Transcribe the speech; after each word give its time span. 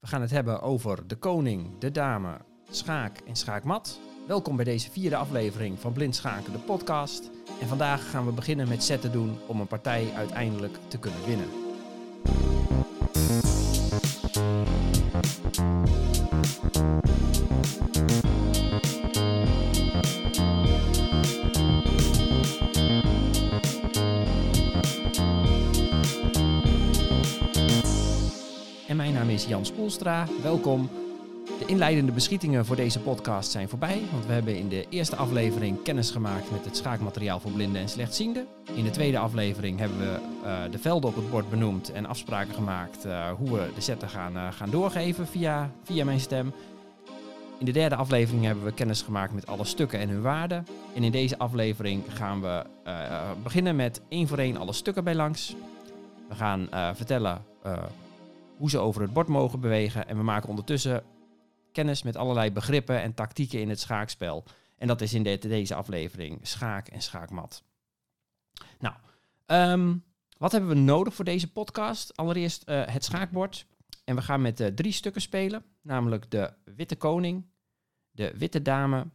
We 0.00 0.06
gaan 0.06 0.20
het 0.20 0.30
hebben 0.30 0.62
over 0.62 1.06
de 1.06 1.16
koning, 1.16 1.78
de 1.78 1.90
dame, 1.90 2.36
schaak 2.70 3.18
en 3.18 3.36
schaakmat. 3.36 4.00
Welkom 4.26 4.56
bij 4.56 4.64
deze 4.64 4.90
vierde 4.90 5.16
aflevering 5.16 5.80
van 5.80 5.92
Blind 5.92 6.16
Schaken, 6.16 6.52
de 6.52 6.58
podcast. 6.58 7.30
En 7.60 7.68
vandaag 7.68 8.10
gaan 8.10 8.26
we 8.26 8.32
beginnen 8.32 8.68
met 8.68 8.84
zetten 8.84 9.12
doen 9.12 9.38
om 9.46 9.60
een 9.60 9.66
partij 9.66 10.12
uiteindelijk 10.14 10.78
te 10.88 10.98
kunnen 10.98 11.26
winnen. 11.26 11.69
Welkom. 30.42 30.90
De 31.58 31.66
inleidende 31.66 32.12
beschietingen 32.12 32.66
voor 32.66 32.76
deze 32.76 33.00
podcast 33.00 33.50
zijn 33.50 33.68
voorbij, 33.68 34.02
want 34.12 34.26
we 34.26 34.32
hebben 34.32 34.56
in 34.56 34.68
de 34.68 34.86
eerste 34.88 35.16
aflevering 35.16 35.82
kennis 35.82 36.10
gemaakt 36.10 36.50
met 36.50 36.64
het 36.64 36.76
schaakmateriaal 36.76 37.40
voor 37.40 37.50
blinden 37.50 37.80
en 37.80 37.88
slechtzienden. 37.88 38.46
In 38.74 38.84
de 38.84 38.90
tweede 38.90 39.18
aflevering 39.18 39.78
hebben 39.78 39.98
we 39.98 40.18
eh, 40.44 40.58
de 40.70 40.78
velden 40.78 41.10
op 41.10 41.16
het 41.16 41.30
bord 41.30 41.50
benoemd 41.50 41.92
en 41.92 42.06
afspraken 42.06 42.54
gemaakt 42.54 43.04
eh, 43.04 43.30
hoe 43.30 43.50
we 43.50 43.70
de 43.74 43.80
zetten 43.80 44.08
gaan, 44.08 44.36
eh, 44.36 44.52
gaan 44.52 44.70
doorgeven 44.70 45.26
via, 45.26 45.70
via 45.84 46.04
mijn 46.04 46.20
stem. 46.20 46.52
In 47.58 47.66
de 47.66 47.72
derde 47.72 47.96
aflevering 47.96 48.44
hebben 48.44 48.64
we 48.64 48.72
kennis 48.72 49.02
gemaakt 49.02 49.32
met 49.32 49.46
alle 49.46 49.64
stukken 49.64 49.98
en 49.98 50.08
hun 50.08 50.22
waarden. 50.22 50.66
En 50.94 51.04
in 51.04 51.12
deze 51.12 51.38
aflevering 51.38 52.02
gaan 52.08 52.40
we 52.40 52.64
beginnen 53.42 53.76
met 53.76 54.00
één 54.08 54.28
voor 54.28 54.38
één 54.38 54.56
alle 54.56 54.72
stukken 54.72 55.04
bij 55.04 55.14
langs. 55.14 55.54
We 56.28 56.34
gaan 56.34 56.68
vertellen 56.94 57.42
hoe 58.60 58.70
ze 58.70 58.78
over 58.78 59.02
het 59.02 59.12
bord 59.12 59.28
mogen 59.28 59.60
bewegen. 59.60 60.08
En 60.08 60.16
we 60.16 60.22
maken 60.22 60.48
ondertussen 60.48 61.02
kennis 61.72 62.02
met 62.02 62.16
allerlei 62.16 62.52
begrippen 62.52 63.02
en 63.02 63.14
tactieken 63.14 63.60
in 63.60 63.68
het 63.68 63.80
schaakspel. 63.80 64.44
En 64.78 64.86
dat 64.86 65.00
is 65.00 65.14
in 65.14 65.22
de- 65.22 65.38
deze 65.38 65.74
aflevering 65.74 66.38
schaak 66.42 66.88
en 66.88 67.02
schaakmat. 67.02 67.62
Nou, 68.78 68.94
ehm, 69.46 69.96
wat 70.38 70.52
hebben 70.52 70.70
we 70.70 70.76
nodig 70.76 71.14
voor 71.14 71.24
deze 71.24 71.52
podcast? 71.52 72.16
Allereerst 72.16 72.62
eh, 72.62 72.82
het 72.86 73.04
schaakbord. 73.04 73.66
En 74.04 74.14
we 74.16 74.22
gaan 74.22 74.42
met 74.42 74.60
eh, 74.60 74.66
drie 74.66 74.92
stukken 74.92 75.22
spelen. 75.22 75.64
Namelijk 75.82 76.30
de 76.30 76.52
witte 76.64 76.96
koning, 76.96 77.46
de 78.10 78.32
witte 78.38 78.62
dame 78.62 79.06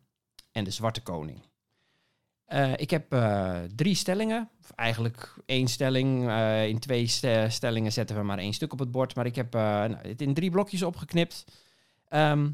en 0.51 0.63
de 0.63 0.71
zwarte 0.71 1.01
koning. 1.01 1.41
Eh, 2.45 2.71
ik 2.75 2.89
heb 2.89 3.13
eh, 3.13 3.59
drie 3.75 3.95
stellingen. 3.95 4.49
Of 4.61 4.71
eigenlijk 4.71 5.35
één 5.45 5.67
stelling. 5.67 6.27
Eh, 6.29 6.67
in 6.67 6.79
twee 6.79 7.07
ste- 7.07 7.47
stellingen 7.49 7.91
zetten 7.91 8.15
we 8.15 8.23
maar 8.23 8.37
één 8.37 8.53
stuk 8.53 8.73
op 8.73 8.79
het 8.79 8.91
bord. 8.91 9.15
Maar 9.15 9.25
ik 9.25 9.35
heb 9.35 9.53
nou, 9.53 9.95
het 9.95 10.21
in 10.21 10.33
drie 10.33 10.49
blokjes 10.51 10.83
opgeknipt. 10.83 11.45
Ehm, 12.07 12.49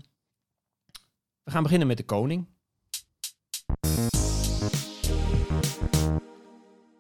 we 1.44 1.52
gaan 1.52 1.64
beginnen 1.64 1.88
met 1.88 1.98
de 1.98 2.04
koning. 2.06 2.48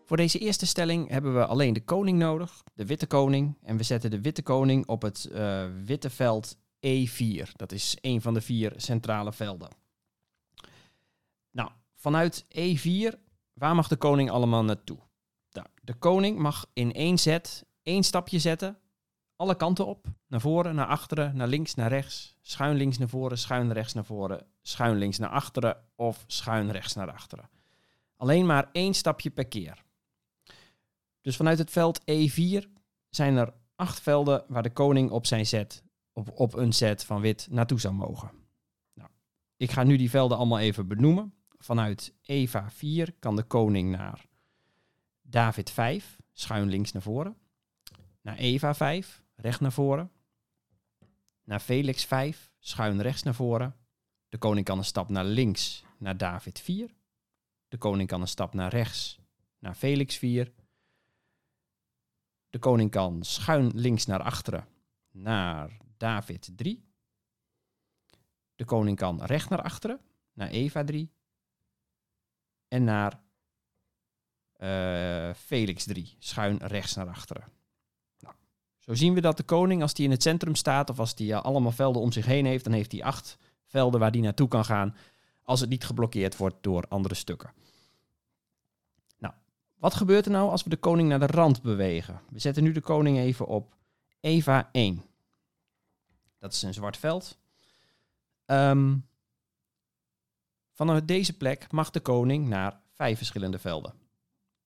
Voor 0.05 0.17
deze 0.17 0.39
eerste 0.39 0.65
stelling 0.65 1.09
hebben 1.09 1.33
we 1.33 1.45
alleen 1.45 1.73
de 1.73 1.83
koning 1.83 2.17
nodig, 2.17 2.63
de 2.73 2.85
witte 2.85 3.07
koning. 3.07 3.57
En 3.63 3.77
we 3.77 3.83
zetten 3.83 4.11
de 4.11 4.21
witte 4.21 4.41
koning 4.41 4.87
op 4.87 5.01
het 5.01 5.29
witte 5.85 6.09
veld 6.09 6.57
E4. 6.87 7.51
Dat 7.55 7.71
is 7.71 7.97
een 8.01 8.21
van 8.21 8.33
de 8.33 8.41
vier 8.41 8.73
centrale 8.75 9.33
velden. 9.33 9.80
Vanuit 12.01 12.45
E4, 12.45 13.19
waar 13.53 13.75
mag 13.75 13.87
de 13.87 13.95
koning 13.95 14.29
allemaal 14.29 14.63
naartoe? 14.63 14.97
Nou, 15.51 15.67
de 15.81 15.93
koning 15.93 16.39
mag 16.39 16.65
in 16.73 16.93
één 16.93 17.17
zet 17.19 17.65
één 17.83 18.03
stapje 18.03 18.39
zetten, 18.39 18.77
alle 19.35 19.55
kanten 19.55 19.85
op. 19.85 20.05
Naar 20.27 20.41
voren, 20.41 20.75
naar 20.75 20.85
achteren, 20.85 21.35
naar 21.35 21.47
links, 21.47 21.75
naar 21.75 21.89
rechts. 21.89 22.35
Schuin 22.41 22.75
links 22.75 22.97
naar 22.97 23.07
voren, 23.07 23.37
schuin 23.37 23.71
rechts 23.71 23.93
naar 23.93 24.05
voren. 24.05 24.45
Schuin 24.61 24.97
links 24.97 25.17
naar 25.17 25.29
achteren 25.29 25.77
of 25.95 26.23
schuin 26.27 26.71
rechts 26.71 26.93
naar 26.93 27.11
achteren. 27.11 27.49
Alleen 28.15 28.45
maar 28.45 28.69
één 28.71 28.93
stapje 28.93 29.29
per 29.29 29.45
keer. 29.45 29.83
Dus 31.21 31.35
vanuit 31.35 31.57
het 31.57 31.71
veld 31.71 32.01
E4 32.01 32.67
zijn 33.09 33.37
er 33.37 33.53
acht 33.75 33.99
velden 33.99 34.43
waar 34.47 34.63
de 34.63 34.73
koning 34.73 35.11
op 35.11 35.25
zijn 35.25 35.45
zet, 35.45 35.83
op, 36.13 36.31
op 36.39 36.53
een 36.53 36.73
set 36.73 37.05
van 37.05 37.21
wit 37.21 37.47
naartoe 37.49 37.79
zou 37.79 37.93
mogen. 37.93 38.31
Nou, 38.93 39.09
ik 39.57 39.71
ga 39.71 39.83
nu 39.83 39.97
die 39.97 40.09
velden 40.09 40.37
allemaal 40.37 40.59
even 40.59 40.87
benoemen. 40.87 41.33
Vanuit 41.61 42.13
Eva 42.21 42.71
4 42.71 43.13
kan 43.19 43.35
de 43.35 43.43
koning 43.43 43.91
naar 43.91 44.25
David 45.21 45.69
5, 45.69 46.17
schuin 46.33 46.69
links 46.69 46.91
naar 46.91 47.01
voren. 47.01 47.37
Naar 48.21 48.37
Eva 48.37 48.73
5, 48.73 49.23
recht 49.35 49.59
naar 49.59 49.71
voren. 49.71 50.11
Naar 51.43 51.59
Felix 51.59 52.05
5, 52.05 52.51
schuin 52.59 53.01
rechts 53.01 53.23
naar 53.23 53.35
voren. 53.35 53.75
De 54.29 54.37
koning 54.37 54.65
kan 54.65 54.77
een 54.77 54.85
stap 54.85 55.09
naar 55.09 55.25
links 55.25 55.83
naar 55.97 56.17
David 56.17 56.59
4. 56.59 56.95
De 57.67 57.77
koning 57.77 58.09
kan 58.09 58.21
een 58.21 58.27
stap 58.27 58.53
naar 58.53 58.69
rechts 58.69 59.19
naar 59.59 59.75
Felix 59.75 60.17
4. 60.17 60.53
De 62.49 62.59
koning 62.59 62.91
kan 62.91 63.23
schuin 63.23 63.71
links 63.73 64.05
naar 64.05 64.21
achteren 64.21 64.67
naar 65.11 65.77
David 65.97 66.51
3. 66.55 66.85
De 68.55 68.65
koning 68.65 68.97
kan 68.97 69.23
recht 69.23 69.49
naar 69.49 69.61
achteren 69.61 70.01
naar 70.33 70.49
Eva 70.49 70.83
3. 70.83 71.11
En 72.71 72.83
naar 72.83 73.19
eh, 74.53 75.33
Felix 75.33 75.83
3, 75.83 76.15
schuin 76.19 76.57
rechts 76.57 76.95
naar 76.95 77.07
achteren. 77.07 77.43
Nou, 78.19 78.35
zo 78.79 78.93
zien 78.93 79.13
we 79.13 79.21
dat 79.21 79.37
de 79.37 79.43
koning, 79.43 79.81
als 79.81 79.93
die 79.93 80.05
in 80.05 80.11
het 80.11 80.21
centrum 80.21 80.55
staat 80.55 80.89
of 80.89 80.99
als 80.99 81.15
die 81.15 81.33
eh, 81.33 81.41
allemaal 81.41 81.71
velden 81.71 82.01
om 82.01 82.11
zich 82.11 82.25
heen 82.25 82.45
heeft, 82.45 82.63
dan 82.63 82.73
heeft 82.73 82.91
hij 82.91 83.03
acht 83.03 83.37
velden 83.65 83.99
waar 83.99 84.11
die 84.11 84.21
naartoe 84.21 84.47
kan 84.47 84.65
gaan 84.65 84.95
als 85.43 85.59
het 85.59 85.69
niet 85.69 85.85
geblokkeerd 85.85 86.37
wordt 86.37 86.55
door 86.61 86.85
andere 86.87 87.15
stukken. 87.15 87.53
Nou, 89.17 89.33
wat 89.75 89.93
gebeurt 89.93 90.25
er 90.25 90.31
nou 90.31 90.49
als 90.49 90.63
we 90.63 90.69
de 90.69 90.77
koning 90.77 91.09
naar 91.09 91.19
de 91.19 91.27
rand 91.27 91.61
bewegen? 91.61 92.21
We 92.29 92.39
zetten 92.39 92.63
nu 92.63 92.71
de 92.71 92.81
koning 92.81 93.17
even 93.17 93.47
op 93.47 93.75
Eva 94.19 94.69
1. 94.71 95.03
Dat 96.39 96.53
is 96.53 96.61
een 96.61 96.73
zwart 96.73 96.97
veld. 96.97 97.37
Ehm, 98.45 98.95
vanuit 100.71 101.07
deze 101.07 101.37
plek 101.37 101.71
mag 101.71 101.89
de 101.89 101.99
koning 101.99 102.47
naar 102.47 102.79
vijf 102.91 103.17
verschillende 103.17 103.59
velden. 103.59 103.93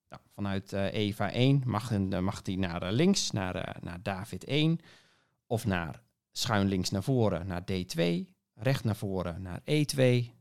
Nou, 0.09 0.21
vanuit 0.33 0.73
eh, 0.73 0.93
Eva 0.93 1.31
1 1.31 1.61
mag, 1.65 1.91
eh, 1.91 2.19
mag 2.19 2.41
hij 2.43 2.55
naar 2.55 2.81
eh, 2.81 2.91
links, 2.91 3.31
naar, 3.31 3.77
naar 3.81 4.03
David 4.03 4.43
1. 4.43 4.79
Of 5.47 5.65
naar 5.65 6.01
schuin 6.31 6.67
links 6.67 6.89
naar 6.89 7.03
voren 7.03 7.47
naar 7.47 7.61
D2. 7.61 8.01
Recht 8.53 8.83
naar 8.83 8.95
voren 8.95 9.41
naar 9.41 9.61
E2. 9.61 10.33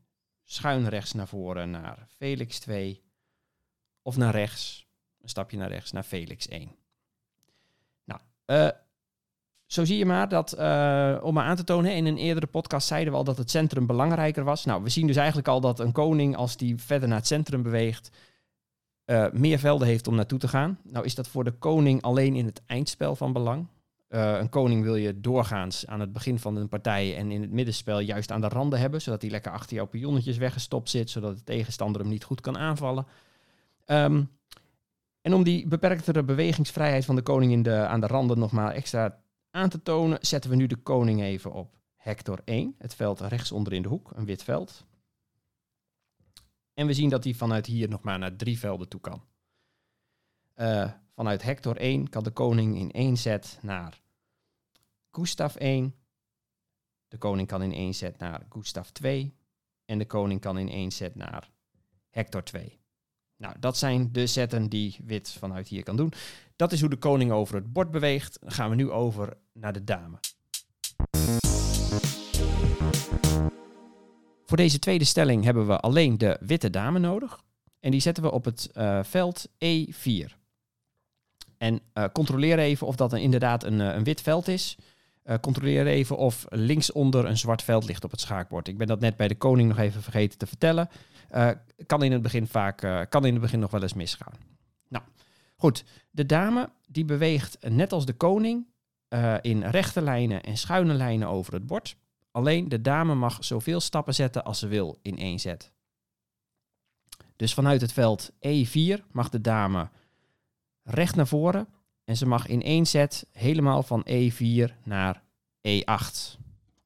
Schuin 0.45 0.89
rechts 0.89 1.13
naar 1.13 1.29
voren 1.29 1.71
naar 1.71 2.07
Felix 2.17 2.59
2. 2.59 3.03
Of 4.03 4.17
naar 4.17 4.33
rechts, 4.33 4.87
een 5.21 5.29
stapje 5.29 5.57
naar 5.57 5.69
rechts, 5.69 5.93
naar 5.93 6.03
Felix 6.03 6.49
1. 6.49 6.77
Nou, 8.05 8.21
zo 9.67 9.85
zie 9.85 9.99
je 9.99 10.07
maar 10.07 10.29
dat, 10.29 10.53
eh, 10.53 11.17
om 11.23 11.35
maar 11.35 11.45
aan 11.45 11.57
te 11.57 11.65
tonen, 11.65 11.95
in 11.95 12.07
een 12.07 12.19
eerdere 12.19 12.47
podcast 12.47 12.87
zeiden 12.87 13.13
we 13.13 13.19
al 13.19 13.25
dat 13.25 13.39
het 13.39 13.51
centrum 13.51 13.87
belangrijker 13.87 14.45
was. 14.45 14.65
Nou, 14.65 14.83
we 14.83 14.89
zien 14.89 15.07
dus 15.07 15.17
eigenlijk 15.17 15.49
al 15.49 15.61
dat 15.61 15.81
een 15.81 15.93
koning, 15.93 16.37
als 16.37 16.57
die 16.57 16.77
verder 16.77 17.09
naar 17.09 17.19
het 17.19 17.27
centrum 17.27 17.63
beweegt, 17.63 18.11
eh, 19.05 19.27
meer 19.33 19.59
velden 19.59 19.89
heeft 19.89 20.09
om 20.09 20.15
naartoe 20.15 20.39
te 20.39 20.49
gaan. 20.49 20.79
Nou 20.83 21.05
is 21.05 21.15
dat 21.15 21.29
voor 21.29 21.45
de 21.45 21.53
koning 21.53 22.03
alleen 22.03 22.35
in 22.35 22.47
het 22.47 22.63
eindspel 22.67 23.17
van 23.17 23.33
belang. 23.33 23.67
Eh, 24.09 24.39
een 24.39 24.49
koning 24.49 24.83
wil 24.83 24.97
je 24.97 25.21
doorgaans 25.21 25.87
aan 25.87 26.01
het 26.01 26.13
begin 26.13 26.39
van 26.39 26.57
een 26.57 26.69
partij 26.69 27.17
en 27.17 27.31
in 27.31 27.41
het 27.41 27.51
middenspel 27.51 27.99
juist 27.99 28.31
aan 28.31 28.41
de 28.41 28.49
randen 28.49 28.79
hebben, 28.79 29.03
zodat 29.03 29.23
hij 29.23 29.31
lekker 29.31 29.53
achter 29.53 29.77
jouw 29.77 29.87
pionnetjes 29.87 30.37
weggestopt 30.37 30.91
zit, 30.91 31.11
zodat 31.11 31.37
de 31.37 31.45
tegenstander 31.45 32.01
hem 32.01 32.11
niet 32.11 32.25
goed 32.25 32.41
kan 32.41 32.59
aanvallen. 32.59 33.07
Ehm, 33.85 34.23
en 35.21 35.35
om 35.35 35.43
die 35.43 35.69
beperktere 35.69 36.23
bewegingsvrijheid 36.23 37.05
van 37.05 37.17
de 37.17 37.23
koning 37.23 37.53
in 37.53 37.63
de, 37.63 37.75
aan 37.75 38.01
de 38.01 38.07
randen 38.07 38.39
nog 38.39 38.53
maar 38.53 38.73
extra 38.73 39.23
aan 39.55 39.69
te 39.69 39.83
tonen, 39.83 40.19
zetten 40.21 40.51
we 40.51 40.57
nu 40.57 40.67
de 40.67 40.77
koning 40.77 41.23
even 41.23 41.53
op 41.53 41.79
Hector 41.97 42.41
1, 42.45 42.75
het 42.79 42.95
veld 42.95 43.21
rechts 43.21 43.53
onder 43.53 43.73
in 43.73 43.83
de 43.83 43.89
hoek, 43.89 44.11
een 44.15 44.25
wit 44.25 44.43
veld. 44.43 44.85
En 46.75 46.87
we 46.87 46.95
zien 46.95 47.09
dat 47.09 47.25
hij 47.25 47.35
vanuit 47.35 47.67
hier 47.67 47.89
nog 47.89 48.03
maar 48.03 48.19
naar 48.19 48.37
drie 48.37 48.59
velden 48.59 48.89
toe 48.89 49.01
kan. 49.01 49.23
Eh, 50.55 50.93
vanuit 51.15 51.43
Hector 51.43 51.77
1 51.77 52.09
kan 52.09 52.23
de 52.23 52.31
koning 52.31 52.77
in 52.77 52.91
één 52.91 53.17
zet 53.17 53.59
naar 53.63 54.01
Gustav 55.11 55.55
1. 55.55 55.95
De 57.09 57.19
koning 57.19 57.49
kan 57.49 57.63
in 57.63 57.73
één 57.73 57.95
zet 57.95 58.19
naar 58.19 58.47
Gustav 58.49 58.89
2. 58.89 59.35
En 59.85 59.99
de 59.99 60.07
koning 60.07 60.41
kan 60.41 60.59
in 60.59 60.69
één 60.69 60.93
zet 60.93 61.15
naar 61.15 61.51
Hector 62.11 62.43
2. 62.43 62.79
Nou, 63.37 63.59
dat 63.59 63.77
zijn 63.77 64.13
de 64.13 64.27
zetten 64.27 64.69
die 64.69 64.97
wit 65.05 65.31
vanuit 65.33 65.69
hier 65.69 65.83
kan 65.83 65.97
doen. 65.97 66.13
Dat 66.57 66.73
is 66.73 66.81
hoe 66.81 66.91
de 66.91 66.97
koning 66.97 67.33
over 67.33 67.55
het 67.55 67.73
bord 67.73 67.91
beweegt. 67.91 68.39
Dan 68.41 68.53
gaan 68.53 68.71
we 68.71 68.77
nu 68.77 68.91
over 68.91 69.37
naar 69.53 69.73
de 69.73 69.85
dame. 69.85 70.19
Voor 74.47 74.57
deze 74.57 74.79
tweede 74.79 75.05
stelling 75.05 75.45
hebben 75.45 75.67
we 75.67 75.79
alleen 75.81 76.19
de 76.19 76.37
witte 76.41 76.71
dame 76.71 76.99
nodig. 76.99 77.43
En 77.81 77.91
die 77.91 78.01
zetten 78.01 78.23
we 78.23 78.31
op 78.31 78.45
het 78.45 78.71
eh, 78.73 79.03
veld 79.03 79.49
E4. 79.65 80.33
En 81.59 81.81
eh, 81.93 82.05
controleer 82.13 82.59
even 82.59 82.87
of 82.87 82.97
dat 82.97 83.13
een, 83.13 83.21
inderdaad 83.21 83.65
een, 83.65 83.81
eh, 83.81 83.95
een 83.95 84.05
wit 84.05 84.21
veld 84.21 84.49
is. 84.49 84.77
Controleer 85.41 85.87
even 85.87 86.17
of 86.17 86.45
linksonder 86.49 87.25
een 87.25 87.37
zwart 87.37 87.63
veld 87.63 87.85
ligt 87.85 88.05
op 88.05 88.11
het 88.11 88.21
schaakbord. 88.21 88.69
Ik 88.69 88.79
ben 88.79 88.87
dat 88.87 89.01
net 89.01 89.17
bij 89.17 89.29
de 89.29 89.35
koning 89.35 89.69
nog 89.69 89.79
even 89.79 90.03
vergeten 90.03 90.39
te 90.39 90.47
vertellen. 90.47 90.89
Kan 91.87 92.03
in 92.03 92.13
het 92.13 92.23
begin 92.23 92.47
vaak 92.47 93.09
kan 93.09 93.25
in 93.25 93.33
het 93.33 93.43
begin 93.43 93.59
nog 93.59 93.71
wel 93.71 93.83
eens 93.83 93.95
misgaan. 93.95 94.33
Nou, 94.89 95.05
goed. 95.57 95.85
De 96.11 96.27
dame 96.27 96.71
die 96.89 97.05
beweegt 97.05 97.57
net 97.69 97.93
als 97.93 98.07
de 98.07 98.13
koning 98.15 98.67
in 99.41 99.63
rechte 99.63 100.03
lijnen 100.03 100.43
en 100.43 100.57
schuine 100.57 100.95
lijnen 100.95 101.29
over 101.29 101.53
het 101.53 101.67
bord. 101.67 101.97
Alleen 102.31 102.69
de 102.69 102.81
dame 102.81 103.15
mag 103.15 103.45
zoveel 103.45 103.81
stappen 103.81 104.15
zetten 104.15 104.45
als 104.45 104.59
ze 104.59 104.67
wil 104.67 104.99
in 105.03 105.19
één 105.19 105.41
zet. 105.41 105.73
Dus 107.37 107.55
vanuit 107.55 107.81
het 107.81 107.93
veld 107.93 108.31
E4 108.33 109.11
mag 109.13 109.29
de 109.29 109.41
dame 109.41 109.91
recht 110.83 111.17
naar 111.17 111.27
voren 111.27 111.69
en 112.05 112.17
ze 112.17 112.27
mag 112.27 112.47
in 112.47 112.63
één 112.63 112.87
set 112.87 113.27
helemaal 113.33 113.83
van 113.83 114.07
E4 114.11 114.83
naar 114.83 115.23
E8 115.69 116.39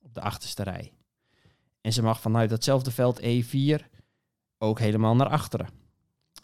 op 0.03 0.15
de 0.15 0.21
achterste 0.21 0.63
rij. 0.63 0.93
En 1.81 1.93
ze 1.93 2.03
mag 2.03 2.21
vanuit 2.21 2.51
datzelfde 2.51 2.91
veld 2.91 3.21
E4 3.21 3.85
ook 4.59 4.79
helemaal 4.79 5.17
naar 5.17 5.29
achteren, 5.29 5.69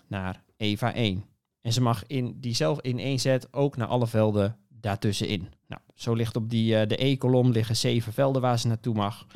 naar 0.06 0.43
EVA 0.56 0.93
1. 0.93 1.25
En 1.64 1.72
ze 1.72 1.81
mag 1.81 2.06
in, 2.06 2.40
diezelfde, 2.40 2.82
in 2.82 2.99
één 2.99 3.19
set 3.19 3.52
ook 3.52 3.76
naar 3.76 3.87
alle 3.87 4.06
velden 4.06 4.58
daartussenin. 4.69 5.49
Nou, 5.66 5.82
zo 5.94 6.14
ligt 6.14 6.37
op 6.37 6.50
die, 6.50 6.81
uh, 6.81 6.87
de 6.87 7.05
E-kolom 7.05 7.50
liggen 7.50 7.76
zeven 7.76 8.12
velden 8.12 8.43
waar 8.43 8.58
ze 8.58 8.66
naartoe 8.66 8.94
mag. 8.94 9.26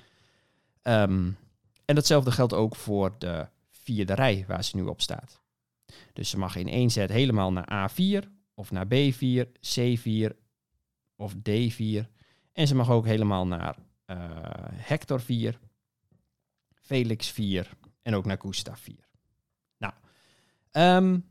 Um, 0.82 1.36
en 1.84 1.94
datzelfde 1.94 2.30
geldt 2.30 2.52
ook 2.52 2.76
voor 2.76 3.14
de 3.18 3.48
vierde 3.70 4.14
rij 4.14 4.44
waar 4.48 4.64
ze 4.64 4.76
nu 4.76 4.82
op 4.82 5.00
staat. 5.00 5.40
Dus 6.12 6.30
ze 6.30 6.38
mag 6.38 6.56
in 6.56 6.68
één 6.68 6.90
set 6.90 7.10
helemaal 7.10 7.52
naar 7.52 7.90
A4 7.90 8.28
of 8.54 8.70
naar 8.70 8.86
B4, 8.86 9.46
C4 9.78 10.36
of 11.16 11.34
D4. 11.34 12.06
En 12.52 12.66
ze 12.66 12.74
mag 12.74 12.90
ook 12.90 13.06
helemaal 13.06 13.46
naar 13.46 13.76
uh, 14.06 14.16
Hector 14.72 15.20
4, 15.20 15.58
Felix 16.74 17.28
4 17.28 17.70
en 18.02 18.14
ook 18.14 18.24
naar 18.24 18.40
Gustav 18.40 18.80
4. 18.80 19.08
Nou, 19.76 19.92
um, 20.72 21.24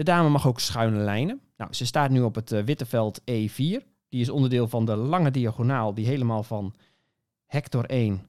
de 0.00 0.06
dame 0.06 0.28
mag 0.28 0.46
ook 0.46 0.60
schuine 0.60 0.98
lijnen. 0.98 1.40
Nou, 1.56 1.74
ze 1.74 1.86
staat 1.86 2.10
nu 2.10 2.22
op 2.22 2.34
het 2.34 2.52
uh, 2.52 2.62
witte 2.62 2.86
veld 2.86 3.20
E4. 3.20 3.84
Die 4.08 4.20
is 4.20 4.30
onderdeel 4.30 4.68
van 4.68 4.84
de 4.84 4.96
lange 4.96 5.30
diagonaal 5.30 5.94
die 5.94 6.06
helemaal 6.06 6.42
van 6.42 6.74
Hector 7.46 7.84
1 7.84 8.26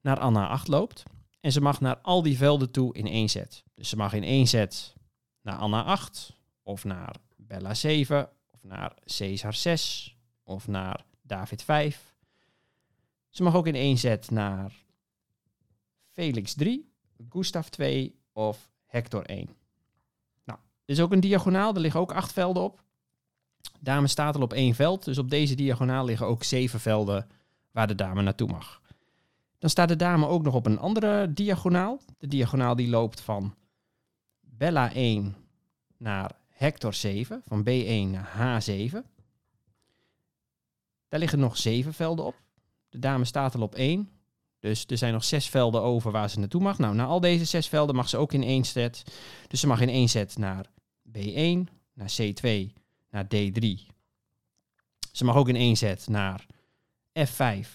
naar 0.00 0.18
Anna 0.18 0.48
8 0.48 0.68
loopt. 0.68 1.02
En 1.40 1.52
ze 1.52 1.60
mag 1.60 1.80
naar 1.80 1.98
al 1.98 2.22
die 2.22 2.36
velden 2.36 2.70
toe 2.70 2.94
in 2.94 3.06
één 3.06 3.28
set. 3.28 3.64
Dus 3.74 3.88
ze 3.88 3.96
mag 3.96 4.12
in 4.12 4.22
één 4.22 4.46
set 4.46 4.94
naar 5.42 5.56
Anna 5.56 5.84
8 5.84 6.36
of 6.62 6.84
naar 6.84 7.16
Bella 7.36 7.74
7 7.74 8.28
of 8.50 8.62
naar 8.62 8.94
Caesar 9.04 9.54
6 9.54 10.16
of 10.42 10.68
naar 10.68 11.04
David 11.22 11.62
5. 11.62 12.14
Ze 13.28 13.42
mag 13.42 13.54
ook 13.54 13.66
in 13.66 13.74
één 13.74 13.98
set 13.98 14.30
naar 14.30 14.72
Felix 16.10 16.54
3, 16.54 16.92
Gustav 17.28 17.66
2 17.66 18.20
of 18.32 18.70
Hector 18.86 19.24
1. 19.24 19.59
Is 20.90 21.00
ook 21.00 21.12
een 21.12 21.20
diagonaal, 21.20 21.74
er 21.74 21.80
liggen 21.80 22.00
ook 22.00 22.12
acht 22.12 22.32
velden 22.32 22.62
op. 22.62 22.82
Dame 23.80 24.06
staat 24.06 24.34
al 24.34 24.42
op 24.42 24.52
één 24.52 24.74
veld, 24.74 25.04
dus 25.04 25.18
op 25.18 25.30
deze 25.30 25.54
diagonaal 25.54 26.04
liggen 26.04 26.26
ook 26.26 26.44
zeven 26.44 26.80
velden 26.80 27.28
waar 27.70 27.86
de 27.86 27.94
dame 27.94 28.22
naartoe 28.22 28.48
mag. 28.48 28.80
Dan 29.58 29.70
staat 29.70 29.88
de 29.88 29.96
dame 29.96 30.26
ook 30.26 30.42
nog 30.42 30.54
op 30.54 30.66
een 30.66 30.78
andere 30.78 31.32
diagonaal. 31.32 32.00
De 32.18 32.26
diagonaal 32.26 32.76
die 32.76 32.88
loopt 32.88 33.20
van 33.20 33.54
Bella 34.40 34.92
1 34.92 35.36
naar 35.96 36.32
Hector 36.48 36.94
7, 36.94 37.42
van 37.46 37.60
B1 37.62 38.10
naar 38.10 38.62
H7. 38.62 38.96
Daar 41.08 41.20
liggen 41.20 41.38
nog 41.38 41.56
zeven 41.56 41.94
velden 41.94 42.24
op. 42.24 42.34
De 42.88 42.98
dame 42.98 43.24
staat 43.24 43.54
al 43.54 43.62
op 43.62 43.74
1. 43.74 44.10
Dus 44.60 44.84
er 44.86 44.98
zijn 44.98 45.12
nog 45.12 45.24
zes 45.24 45.48
velden 45.48 45.82
over 45.82 46.12
waar 46.12 46.30
ze 46.30 46.38
naartoe 46.38 46.62
mag. 46.62 46.78
Nou, 46.78 46.94
na 46.94 47.04
al 47.04 47.20
deze 47.20 47.44
zes 47.44 47.68
velden 47.68 47.94
mag 47.94 48.08
ze 48.08 48.16
ook 48.16 48.32
in 48.32 48.42
één 48.42 48.64
set. 48.64 49.02
Dus 49.48 49.60
ze 49.60 49.66
mag 49.66 49.80
in 49.80 49.88
één 49.88 50.08
set 50.08 50.38
naar 50.38 50.66
B1, 51.18 51.72
naar 51.92 52.12
C2, 52.20 52.72
naar 53.10 53.24
D3. 53.24 53.66
Ze 55.12 55.24
mag 55.24 55.36
ook 55.36 55.48
in 55.48 55.56
één 55.56 55.76
set 55.76 56.08
naar 56.08 56.46
F5, 57.18 57.68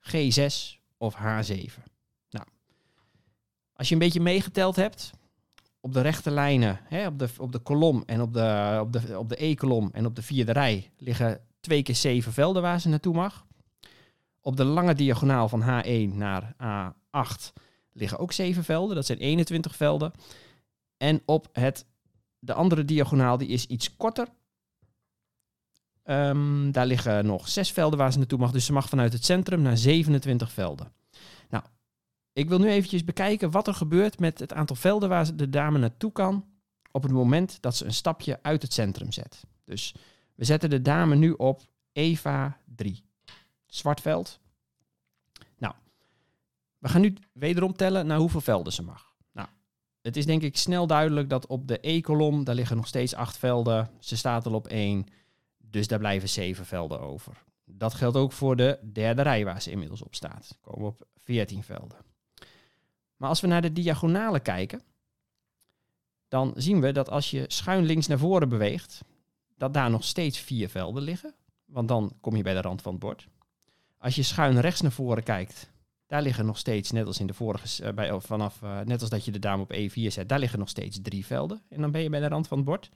G6 0.00 0.80
of 0.96 1.14
H7. 1.14 1.82
Nou, 2.30 2.46
als 3.72 3.88
je 3.88 3.94
een 3.94 4.00
beetje 4.00 4.20
meegeteld 4.20 4.76
hebt, 4.76 5.10
op 5.80 5.92
de 5.92 6.00
rechte 6.00 6.30
lijnen, 6.30 6.80
hè, 6.84 7.06
op, 7.06 7.18
de, 7.18 7.28
op 7.38 7.52
de 7.52 7.58
kolom 7.58 8.02
en 8.06 8.20
op 8.20 8.32
de, 8.32 8.78
op 8.80 8.92
de, 8.92 9.18
op 9.18 9.28
de 9.28 9.44
E-kolom 9.44 9.90
en 9.92 10.06
op 10.06 10.16
de 10.16 10.22
vierde 10.22 10.52
rij 10.52 10.90
liggen 10.96 11.40
twee 11.60 11.82
keer 11.82 11.94
zeven 11.94 12.32
velden 12.32 12.62
waar 12.62 12.80
ze 12.80 12.88
naartoe 12.88 13.14
mag. 13.14 13.46
Op 14.40 14.56
de 14.56 14.64
lange 14.64 14.94
diagonaal 14.94 15.48
van 15.48 15.62
H1 15.62 16.14
naar 16.14 16.54
A8 16.62 17.52
liggen 17.92 18.18
ook 18.18 18.32
zeven 18.32 18.64
velden, 18.64 18.94
dat 18.94 19.06
zijn 19.06 19.18
21 19.18 19.76
velden. 19.76 20.12
En 20.96 21.22
op 21.24 21.48
het, 21.52 21.86
de 22.44 22.54
andere 22.54 22.84
diagonaal, 22.84 23.38
die 23.38 23.48
is 23.48 23.66
iets 23.66 23.96
korter, 23.96 24.28
Um, 26.04 26.72
daar 26.72 26.86
liggen 26.86 27.26
nog 27.26 27.48
zes 27.48 27.72
velden 27.72 27.98
waar 27.98 28.12
ze 28.12 28.18
naartoe 28.18 28.38
mag. 28.38 28.50
Dus 28.50 28.64
ze 28.64 28.72
mag 28.72 28.88
vanuit 28.88 29.12
het 29.12 29.24
centrum 29.24 29.62
naar 29.62 29.76
27 29.76 30.52
velden. 30.52 30.92
Nou, 31.48 31.64
ik 32.32 32.48
wil 32.48 32.58
nu 32.58 32.68
eventjes 32.68 33.04
bekijken 33.04 33.50
wat 33.50 33.66
er 33.66 33.74
gebeurt 33.74 34.18
met 34.18 34.38
het 34.38 34.52
aantal 34.52 34.76
velden 34.76 35.08
waar 35.08 35.36
de 35.36 35.50
dame 35.50 35.78
naartoe 35.78 36.12
kan 36.12 36.44
op 36.90 37.02
het 37.02 37.12
moment 37.12 37.62
dat 37.62 37.76
ze 37.76 37.84
een 37.84 37.94
stapje 37.94 38.38
uit 38.42 38.62
het 38.62 38.72
centrum 38.72 39.12
zet. 39.12 39.44
Dus 39.64 39.94
we 40.34 40.44
zetten 40.44 40.70
de 40.70 40.82
dame 40.82 41.14
nu 41.14 41.32
op 41.32 41.62
Eva 41.92 42.58
3. 42.64 43.04
Zwart 43.66 44.00
veld. 44.00 44.40
Nou, 45.58 45.74
we 46.78 46.88
gaan 46.88 47.00
nu 47.00 47.14
wederom 47.32 47.72
tellen 47.72 48.06
naar 48.06 48.18
hoeveel 48.18 48.40
velden 48.40 48.72
ze 48.72 48.82
mag. 48.82 49.11
Het 50.02 50.16
is 50.16 50.26
denk 50.26 50.42
ik 50.42 50.56
snel 50.56 50.86
duidelijk 50.86 51.28
dat 51.28 51.46
op 51.46 51.68
de 51.68 51.78
E-kolom, 51.80 52.44
daar 52.44 52.54
liggen 52.54 52.76
nog 52.76 52.86
steeds 52.86 53.14
acht 53.14 53.36
velden. 53.36 53.90
Ze 53.98 54.16
staat 54.16 54.46
al 54.46 54.54
op 54.54 54.66
1. 54.66 55.06
Dus 55.58 55.86
daar 55.86 55.98
blijven 55.98 56.28
zeven 56.28 56.66
velden 56.66 57.00
over. 57.00 57.44
Dat 57.64 57.94
geldt 57.94 58.16
ook 58.16 58.32
voor 58.32 58.56
de 58.56 58.78
derde 58.92 59.22
rij 59.22 59.44
waar 59.44 59.62
ze 59.62 59.70
inmiddels 59.70 60.02
op 60.02 60.14
staat. 60.14 60.48
We 60.48 60.70
komen 60.70 60.88
op 60.88 61.06
14 61.24 61.62
velden. 61.62 61.98
Maar 63.16 63.28
als 63.28 63.40
we 63.40 63.46
naar 63.46 63.62
de 63.62 63.72
diagonale 63.72 64.40
kijken, 64.40 64.82
dan 66.28 66.52
zien 66.56 66.80
we 66.80 66.92
dat 66.92 67.10
als 67.10 67.30
je 67.30 67.44
schuin 67.48 67.84
links 67.84 68.06
naar 68.06 68.18
voren 68.18 68.48
beweegt, 68.48 69.00
dat 69.56 69.74
daar 69.74 69.90
nog 69.90 70.04
steeds 70.04 70.38
vier 70.38 70.68
velden 70.68 71.02
liggen. 71.02 71.34
Want 71.64 71.88
dan 71.88 72.16
kom 72.20 72.36
je 72.36 72.42
bij 72.42 72.54
de 72.54 72.60
rand 72.60 72.82
van 72.82 72.92
het 72.92 73.00
bord. 73.00 73.28
Als 73.98 74.14
je 74.14 74.22
schuin 74.22 74.60
rechts 74.60 74.80
naar 74.80 74.92
voren 74.92 75.22
kijkt, 75.22 75.71
daar 76.12 76.22
liggen 76.22 76.46
nog 76.46 76.58
steeds, 76.58 76.90
net 76.90 77.06
als 77.06 77.20
in 77.20 77.26
de 77.26 77.34
vorige, 77.34 77.84
uh, 77.84 77.92
bij, 77.92 78.20
vanaf, 78.20 78.62
uh, 78.62 78.80
net 78.80 79.00
als 79.00 79.10
dat 79.10 79.24
je 79.24 79.30
de 79.30 79.38
dame 79.38 79.62
op 79.62 79.72
E4 79.72 80.06
zet, 80.06 80.28
daar 80.28 80.38
liggen 80.38 80.58
nog 80.58 80.68
steeds 80.68 80.98
drie 81.02 81.26
velden. 81.26 81.62
En 81.68 81.80
dan 81.80 81.90
ben 81.90 82.02
je 82.02 82.10
bij 82.10 82.20
de 82.20 82.28
rand 82.28 82.48
van 82.48 82.56
het 82.56 82.66
bord. 82.66 82.90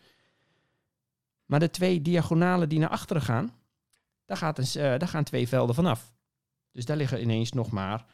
Maar 1.47 1.61
de 1.61 1.71
twee 1.71 2.03
diagonalen 2.03 2.69
die 2.69 2.79
naar 2.79 2.89
achteren 2.89 3.23
gaan, 3.23 3.53
daar, 4.25 4.37
gaat 4.37 4.59
een, 4.59 4.65
uh, 4.77 4.99
daar 4.99 5.09
gaan 5.09 5.25
twee 5.25 5.49
velden 5.49 5.75
vanaf. 5.75 6.15
Dus 6.73 6.85
daar 6.85 6.97
liggen 6.97 7.21
ineens 7.21 7.53
nog 7.53 7.71
maar, 7.71 8.05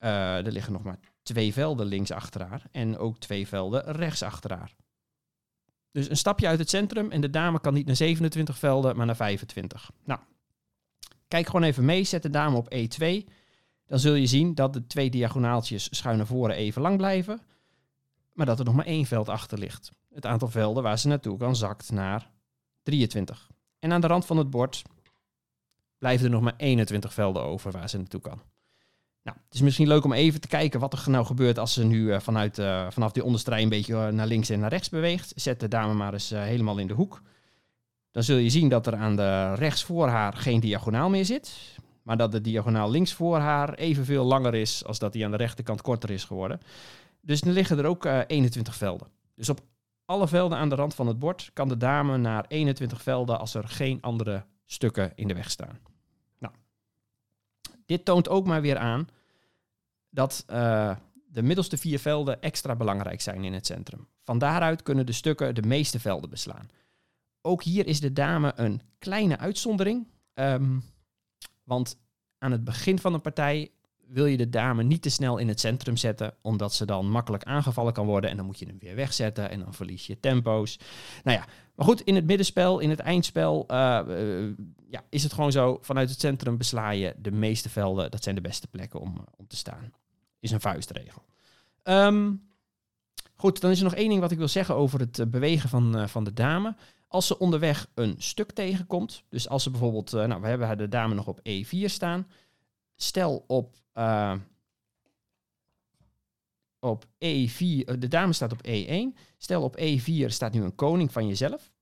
uh, 0.00 0.46
er 0.46 0.52
liggen 0.52 0.72
nog 0.72 0.82
maar 0.82 0.98
twee 1.22 1.52
velden 1.52 1.86
links 1.86 2.10
achter 2.10 2.42
haar 2.42 2.62
en 2.72 2.98
ook 2.98 3.18
twee 3.18 3.48
velden 3.48 3.92
rechts 3.92 4.22
achter 4.22 4.52
haar. 4.52 4.74
Dus 5.90 6.10
een 6.10 6.16
stapje 6.16 6.46
uit 6.46 6.58
het 6.58 6.70
centrum 6.70 7.10
en 7.10 7.20
de 7.20 7.30
dame 7.30 7.60
kan 7.60 7.74
niet 7.74 7.86
naar 7.86 7.96
27 7.96 8.58
velden, 8.58 8.96
maar 8.96 9.06
naar 9.06 9.16
25. 9.16 9.90
Nou, 10.04 10.20
kijk 11.28 11.46
gewoon 11.46 11.62
even 11.62 11.84
mee, 11.84 12.04
zet 12.04 12.22
de 12.22 12.30
dame 12.30 12.56
op 12.56 12.74
E2. 12.74 13.24
Dan 13.86 13.98
zul 13.98 14.14
je 14.14 14.26
zien 14.26 14.54
dat 14.54 14.72
de 14.72 14.86
twee 14.86 15.10
diagonaaltjes 15.10 15.96
schuin 15.96 16.16
naar 16.16 16.26
voren 16.26 16.56
even 16.56 16.82
lang 16.82 16.96
blijven, 16.96 17.40
maar 18.32 18.46
dat 18.46 18.58
er 18.58 18.64
nog 18.64 18.74
maar 18.74 18.86
één 18.86 19.06
veld 19.06 19.28
achter 19.28 19.58
ligt. 19.58 19.90
Het 20.14 20.26
aantal 20.26 20.48
velden 20.48 20.82
waar 20.82 20.98
ze 20.98 21.08
naartoe 21.08 21.38
kan 21.38 21.56
zakt 21.56 21.90
naar 21.90 22.30
23. 22.82 23.50
En 23.78 23.92
aan 23.92 24.00
de 24.00 24.06
rand 24.06 24.26
van 24.26 24.36
het 24.36 24.50
bord 24.50 24.82
blijven 25.98 26.26
er 26.26 26.32
nog 26.32 26.42
maar 26.42 26.54
21 26.56 27.14
velden 27.14 27.42
over 27.42 27.70
waar 27.70 27.88
ze 27.88 27.96
naartoe 27.96 28.20
kan. 28.20 28.42
Nou, 29.22 29.36
het 29.44 29.54
is 29.54 29.60
misschien 29.60 29.86
leuk 29.86 30.04
om 30.04 30.12
even 30.12 30.40
te 30.40 30.48
kijken 30.48 30.80
wat 30.80 30.92
er 30.92 31.10
nou 31.10 31.26
gebeurt 31.26 31.58
als 31.58 31.72
ze 31.72 31.84
nu 31.84 32.00
uh, 32.00 32.20
vanuit, 32.20 32.58
uh, 32.58 32.90
vanaf 32.90 33.12
die 33.12 33.24
onderste 33.24 33.58
een 33.58 33.68
beetje 33.68 33.94
uh, 33.94 34.08
naar 34.08 34.26
links 34.26 34.48
en 34.48 34.60
naar 34.60 34.70
rechts 34.70 34.88
beweegt. 34.88 35.32
Zet 35.36 35.60
de 35.60 35.68
dame 35.68 35.94
maar 35.94 36.12
eens 36.12 36.30
helemaal 36.30 36.78
in 36.78 36.86
de 36.86 36.94
hoek. 36.94 37.22
Dan 38.10 38.22
zul 38.22 38.36
je 38.36 38.48
zien 38.48 38.68
dat 38.68 38.86
er 38.86 38.94
aan 38.94 39.16
de 39.16 39.54
rechts 39.54 39.84
voor 39.84 40.08
haar 40.08 40.32
geen 40.32 40.60
diagonaal 40.60 41.08
meer 41.08 41.24
zit. 41.24 41.78
Maar 42.04 42.16
dat 42.16 42.32
de 42.32 42.40
diagonaal 42.40 42.90
links 42.90 43.12
voor 43.12 43.38
haar 43.38 43.74
evenveel 43.74 44.24
langer 44.24 44.54
is 44.54 44.84
als 44.84 44.98
dat 44.98 45.12
die 45.12 45.24
aan 45.24 45.30
de 45.30 45.36
rechterkant 45.36 45.82
korter 45.82 46.10
is 46.10 46.24
geworden. 46.24 46.60
Dus 47.20 47.40
dan 47.40 47.52
liggen 47.52 47.78
er 47.78 47.86
ook 47.86 48.04
21 48.26 48.76
velden. 48.76 49.08
Dus 49.34 49.48
op 49.48 49.60
alle 50.04 50.28
velden 50.28 50.58
aan 50.58 50.68
de 50.68 50.74
rand 50.74 50.94
van 50.94 51.06
het 51.06 51.18
bord 51.18 51.50
kan 51.52 51.68
de 51.68 51.76
dame 51.76 52.16
naar 52.16 52.44
21 52.48 53.02
velden 53.02 53.38
als 53.38 53.54
er 53.54 53.68
geen 53.68 54.00
andere 54.00 54.44
stukken 54.66 55.12
in 55.14 55.28
de 55.28 55.34
weg 55.34 55.50
staan. 55.50 55.78
Nou, 56.38 56.54
dit 57.86 58.04
toont 58.04 58.28
ook 58.28 58.46
maar 58.46 58.60
weer 58.60 58.78
aan 58.78 59.08
dat 60.10 60.44
uh, 60.50 60.96
de 61.26 61.42
middelste 61.42 61.76
vier 61.76 61.98
velden 61.98 62.42
extra 62.42 62.76
belangrijk 62.76 63.20
zijn 63.20 63.44
in 63.44 63.52
het 63.52 63.66
centrum. 63.66 64.08
Van 64.22 64.38
daaruit 64.38 64.82
kunnen 64.82 65.06
de 65.06 65.12
stukken 65.12 65.54
de 65.54 65.62
meeste 65.62 66.00
velden 66.00 66.30
beslaan. 66.30 66.70
Ook 67.42 67.62
hier 67.62 67.86
is 67.86 68.00
de 68.00 68.12
dame 68.12 68.52
een 68.56 68.80
kleine 68.98 69.38
uitzondering. 69.38 70.06
Um, 70.34 70.82
Want 71.64 71.96
aan 72.38 72.52
het 72.52 72.64
begin 72.64 72.98
van 72.98 73.14
een 73.14 73.20
partij 73.20 73.70
wil 74.08 74.26
je 74.26 74.36
de 74.36 74.48
dame 74.48 74.82
niet 74.82 75.02
te 75.02 75.08
snel 75.08 75.38
in 75.38 75.48
het 75.48 75.60
centrum 75.60 75.96
zetten, 75.96 76.34
omdat 76.42 76.74
ze 76.74 76.86
dan 76.86 77.10
makkelijk 77.10 77.44
aangevallen 77.44 77.92
kan 77.92 78.06
worden 78.06 78.30
en 78.30 78.36
dan 78.36 78.46
moet 78.46 78.58
je 78.58 78.66
hem 78.66 78.78
weer 78.78 78.94
wegzetten 78.94 79.50
en 79.50 79.60
dan 79.60 79.74
verlies 79.74 80.06
je 80.06 80.20
tempo's. 80.20 80.78
Nou 81.22 81.38
ja, 81.38 81.44
maar 81.74 81.86
goed, 81.86 82.00
in 82.00 82.14
het 82.14 82.26
middenspel, 82.26 82.78
in 82.78 82.90
het 82.90 82.98
eindspel, 82.98 83.66
uh, 83.70 84.00
uh, 84.08 84.52
ja, 84.88 85.02
is 85.08 85.22
het 85.22 85.32
gewoon 85.32 85.52
zo, 85.52 85.78
vanuit 85.80 86.10
het 86.10 86.20
centrum 86.20 86.56
besla 86.56 86.90
je 86.90 87.14
de 87.18 87.32
meeste 87.32 87.68
velden, 87.68 88.10
dat 88.10 88.22
zijn 88.22 88.34
de 88.34 88.40
beste 88.40 88.66
plekken 88.66 89.00
om, 89.00 89.24
om 89.36 89.46
te 89.46 89.56
staan. 89.56 89.92
Is 90.40 90.50
een 90.50 90.60
vuistregel. 90.60 91.22
Um, 91.82 92.48
goed, 93.34 93.60
dan 93.60 93.70
is 93.70 93.78
er 93.78 93.84
nog 93.84 93.94
één 93.94 94.08
ding 94.08 94.20
wat 94.20 94.30
ik 94.30 94.38
wil 94.38 94.48
zeggen 94.48 94.74
over 94.74 95.00
het 95.00 95.30
bewegen 95.30 95.68
van, 95.68 96.08
van 96.08 96.24
de 96.24 96.32
dame. 96.32 96.76
Als 97.14 97.26
ze 97.26 97.38
onderweg 97.38 97.86
een 97.94 98.14
stuk 98.18 98.52
tegenkomt, 98.52 99.24
dus 99.28 99.48
als 99.48 99.62
ze 99.62 99.70
bijvoorbeeld, 99.70 100.12
nou, 100.12 100.40
we 100.40 100.46
hebben 100.46 100.78
de 100.78 100.88
dame 100.88 101.14
nog 101.14 101.26
op 101.26 101.40
E4 101.48 101.84
staan, 101.84 102.26
stel 102.96 103.44
op, 103.46 103.76
uh, 103.94 104.34
op 106.78 107.04
E4, 107.04 107.98
de 107.98 108.08
dame 108.08 108.32
staat 108.32 108.52
op 108.52 108.66
E1. 108.66 109.18
Stel 109.38 109.62
op 109.62 109.80
E4 109.80 110.26
staat 110.26 110.52
nu 110.52 110.62
een 110.62 110.74
koning 110.74 111.12
van 111.12 111.26
jezelf. 111.26 111.72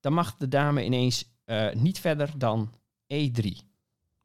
Dan 0.00 0.12
mag 0.12 0.36
de 0.36 0.48
dame 0.48 0.84
ineens 0.84 1.30
niet 1.72 2.00
verder 2.00 2.38
dan 2.38 2.74
E3 3.14 3.46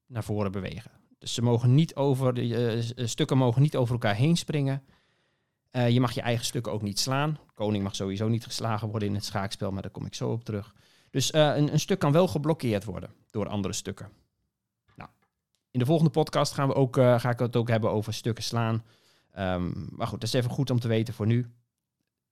naar 0.06 0.24
voren 0.24 0.52
bewegen. 0.52 0.92
Dus 1.18 1.34
ze 1.34 1.42
mogen 1.42 1.76
niet 1.76 1.96
over, 1.96 2.34
de 2.34 3.08
stukken 3.08 3.38
mogen 3.38 3.62
niet 3.62 3.76
over 3.76 3.94
elkaar 3.94 4.16
heen 4.16 4.38
springen. 4.38 4.84
Uh, 5.72 5.90
je 5.90 6.00
mag 6.00 6.12
je 6.12 6.22
eigen 6.22 6.46
stukken 6.46 6.72
ook 6.72 6.82
niet 6.82 7.00
slaan. 7.00 7.40
Koning 7.54 7.84
mag 7.84 7.96
sowieso 7.96 8.28
niet 8.28 8.44
geslagen 8.44 8.90
worden 8.90 9.08
in 9.08 9.16
het 9.16 9.26
schaakspel, 9.26 9.72
maar 9.72 9.82
daar 9.82 9.92
kom 9.92 10.06
ik 10.06 10.16
zo 10.16 10.32
op 10.32 10.44
terug. 10.44 10.74
Dus 11.10 11.34
een, 11.34 11.74
een 11.74 11.80
stuk 11.80 12.00
kan 12.00 12.12
wel 12.12 12.28
geblokkeerd 12.28 12.84
worden 12.84 13.10
door 13.32 13.48
andere 13.48 13.74
stukken. 13.74 14.10
In 15.78 15.84
de 15.84 15.90
volgende 15.90 16.12
podcast 16.12 16.54
gaan 16.54 16.68
we 16.68 16.74
ook, 16.74 16.98
uh, 16.98 17.20
ga 17.20 17.30
ik 17.30 17.40
het 17.40 17.56
ook 17.56 17.68
hebben 17.68 17.92
over 17.92 18.14
stukken 18.14 18.44
slaan. 18.44 18.84
Um, 19.40 19.88
maar 19.92 20.08
goed, 20.08 20.20
dat 20.20 20.30
is 20.30 20.34
even 20.34 20.52
goed 20.52 20.70
om 20.70 20.80
te 20.80 20.88
weten 20.88 21.14
voor 21.14 21.26
nu. 21.26 21.52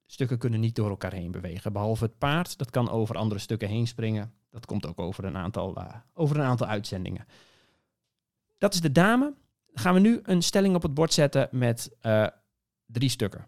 Stukken 0.05 0.37
kunnen 0.37 0.59
niet 0.59 0.75
door 0.75 0.89
elkaar 0.89 1.13
heen 1.13 1.31
bewegen. 1.31 1.73
Behalve 1.73 2.03
het 2.03 2.17
paard, 2.17 2.57
dat 2.57 2.69
kan 2.69 2.89
over 2.89 3.15
andere 3.15 3.39
stukken 3.39 3.67
heen 3.67 3.87
springen. 3.87 4.33
Dat 4.49 4.65
komt 4.65 4.85
ook 4.85 4.99
over 4.99 5.25
een 5.25 5.37
aantal, 5.37 5.77
over 6.13 6.35
een 6.35 6.45
aantal 6.45 6.67
uitzendingen. 6.67 7.25
Dat 8.57 8.73
is 8.73 8.81
de 8.81 8.91
dame. 8.91 9.33
Gaan 9.73 9.93
we 9.93 9.99
nu 9.99 10.19
een 10.23 10.41
stelling 10.41 10.75
op 10.75 10.81
het 10.81 10.93
bord 10.93 11.13
zetten 11.13 11.47
met 11.51 11.97
drie 12.85 13.09
stukken. 13.09 13.47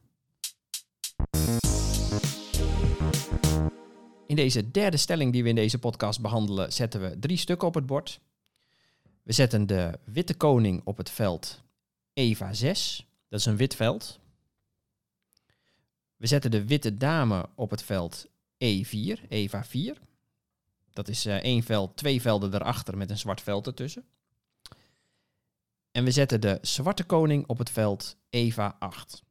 In 4.27 4.35
deze 4.35 4.71
derde 4.71 4.97
stelling 4.97 5.31
die 5.31 5.43
we 5.43 5.49
in 5.49 5.55
deze 5.55 5.79
podcast 5.79 6.21
behandelen, 6.21 6.73
zetten 6.73 7.01
we 7.01 7.19
drie 7.19 7.37
stukken 7.37 7.67
op 7.67 7.73
het 7.73 7.85
bord. 7.85 8.19
We 9.23 9.33
zetten 9.33 9.67
de 9.67 9.99
witte 10.03 10.33
koning 10.33 10.81
op 10.83 10.97
het 10.97 11.09
veld 11.09 11.63
Eva 12.13 12.53
6. 12.53 13.05
Dat 13.29 13.39
is 13.39 13.45
een 13.45 13.57
wit 13.57 13.75
veld. 13.75 14.19
We 16.15 16.27
zetten 16.27 16.51
de 16.51 16.65
witte 16.65 16.97
dame 16.97 17.49
op 17.55 17.69
het 17.69 17.83
veld 17.83 18.27
E4, 18.53 19.27
Eva 19.27 19.63
4. 19.63 19.97
Dat 20.91 21.07
is 21.07 21.25
uh, 21.25 21.35
één 21.35 21.63
veld, 21.63 21.97
twee 21.97 22.21
velden 22.21 22.53
erachter 22.53 22.97
met 22.97 23.09
een 23.09 23.17
zwart 23.17 23.41
veld 23.41 23.67
ertussen. 23.67 24.05
En 25.91 26.03
we 26.03 26.11
zetten 26.11 26.41
de 26.41 26.57
zwarte 26.61 27.03
koning 27.03 27.47
op 27.47 27.57
het 27.57 27.69
veld 27.69 28.17
Eva 28.29 28.75
8. 28.79 29.23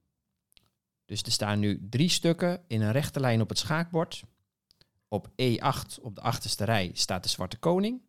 Dus 1.06 1.22
er 1.22 1.32
staan 1.32 1.58
nu 1.58 1.86
drie 1.90 2.08
stukken 2.08 2.62
in 2.66 2.82
een 2.82 2.92
rechte 2.92 3.20
lijn 3.20 3.40
op 3.40 3.48
het 3.48 3.58
schaakbord. 3.58 4.22
Op 5.08 5.28
E8 5.28 6.00
op 6.02 6.14
de 6.14 6.20
achterste 6.20 6.64
rij 6.64 6.90
staat 6.94 7.22
de 7.22 7.28
zwarte 7.28 7.56
koning. 7.56 8.02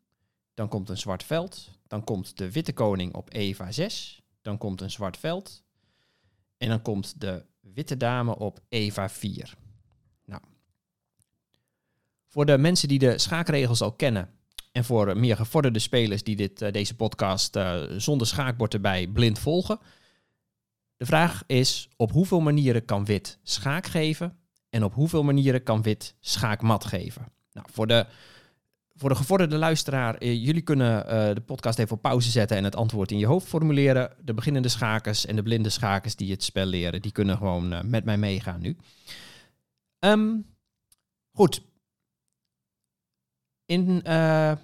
Dan 0.53 0.67
komt 0.67 0.89
een 0.89 0.97
zwart 0.97 1.23
veld. 1.23 1.69
Dan 1.87 2.03
komt 2.03 2.37
de 2.37 2.51
witte 2.51 2.73
koning 2.73 3.13
op 3.13 3.33
Eva 3.33 3.71
6. 3.71 4.21
Dan 4.41 4.57
komt 4.57 4.81
een 4.81 4.91
zwart 4.91 5.17
veld. 5.17 5.63
En 6.57 6.69
dan 6.69 6.81
komt 6.81 7.21
de 7.21 7.45
witte 7.59 7.97
dame 7.97 8.37
op 8.37 8.59
Eva 8.69 9.09
4. 9.09 9.55
Nou. 10.25 10.41
Voor 12.27 12.45
de 12.45 12.57
mensen 12.57 12.87
die 12.87 12.99
de 12.99 13.17
schaakregels 13.17 13.81
al 13.81 13.91
kennen. 13.91 14.29
En 14.71 14.85
voor 14.85 15.17
meer 15.17 15.35
gevorderde 15.35 15.79
spelers 15.79 16.23
die 16.23 16.35
dit, 16.35 16.61
uh, 16.61 16.71
deze 16.71 16.95
podcast 16.95 17.55
uh, 17.55 17.83
zonder 17.97 18.27
schaakbord 18.27 18.73
erbij 18.73 19.07
blind 19.07 19.39
volgen. 19.39 19.79
De 20.97 21.05
vraag 21.05 21.43
is: 21.45 21.89
op 21.95 22.11
hoeveel 22.11 22.39
manieren 22.39 22.85
kan 22.85 23.05
wit 23.05 23.39
schaak 23.43 23.87
geven? 23.87 24.37
En 24.69 24.83
op 24.83 24.93
hoeveel 24.93 25.23
manieren 25.23 25.63
kan 25.63 25.81
wit 25.81 26.15
schaakmat 26.19 26.85
geven? 26.85 27.31
Nou, 27.51 27.67
voor 27.71 27.87
de 27.87 28.05
voor 28.97 29.09
de 29.09 29.15
gevorderde 29.15 29.57
luisteraar, 29.57 30.15
eh, 30.15 30.45
jullie 30.45 30.61
kunnen 30.61 31.05
uh, 31.05 31.35
de 31.35 31.41
podcast 31.45 31.79
even 31.79 31.95
op 31.95 32.01
pauze 32.01 32.29
zetten 32.31 32.57
en 32.57 32.63
het 32.63 32.75
antwoord 32.75 33.11
in 33.11 33.17
je 33.17 33.25
hoofd 33.25 33.47
formuleren. 33.47 34.15
De 34.21 34.33
beginnende 34.33 34.67
schakers 34.67 35.25
en 35.25 35.35
de 35.35 35.43
blinde 35.43 35.69
schakers 35.69 36.15
die 36.15 36.31
het 36.31 36.43
spel 36.43 36.65
leren, 36.65 37.01
die 37.01 37.11
kunnen 37.11 37.37
gewoon 37.37 37.73
uh, 37.73 37.81
met 37.81 38.05
mij 38.05 38.17
meegaan 38.17 38.61
nu. 38.61 38.77
Um, 39.99 40.45
goed. 41.31 41.61
In, 43.65 44.01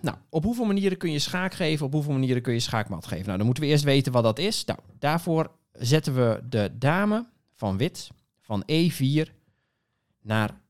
nou, 0.01 0.15
op 0.29 0.43
hoeveel 0.43 0.65
manieren 0.65 0.97
kun 0.97 1.11
je 1.11 1.19
schaak 1.19 1.53
geven, 1.53 1.85
op 1.85 1.93
hoeveel 1.93 2.13
manieren 2.13 2.41
kun 2.41 2.53
je 2.53 2.59
schaakmat 2.59 3.05
geven? 3.07 3.25
Nou, 3.25 3.37
dan 3.37 3.45
moeten 3.45 3.63
we 3.63 3.69
eerst 3.69 3.83
weten 3.83 4.11
wat 4.11 4.23
dat 4.23 4.39
is. 4.39 4.65
Nou, 4.65 4.79
daarvoor 4.99 5.51
zetten 5.73 6.15
we 6.15 6.43
de 6.49 6.77
dame 6.77 7.29
van 7.53 7.77
wit 7.77 8.09
van 8.39 8.63
E4 8.71 9.29
naar 10.21 10.61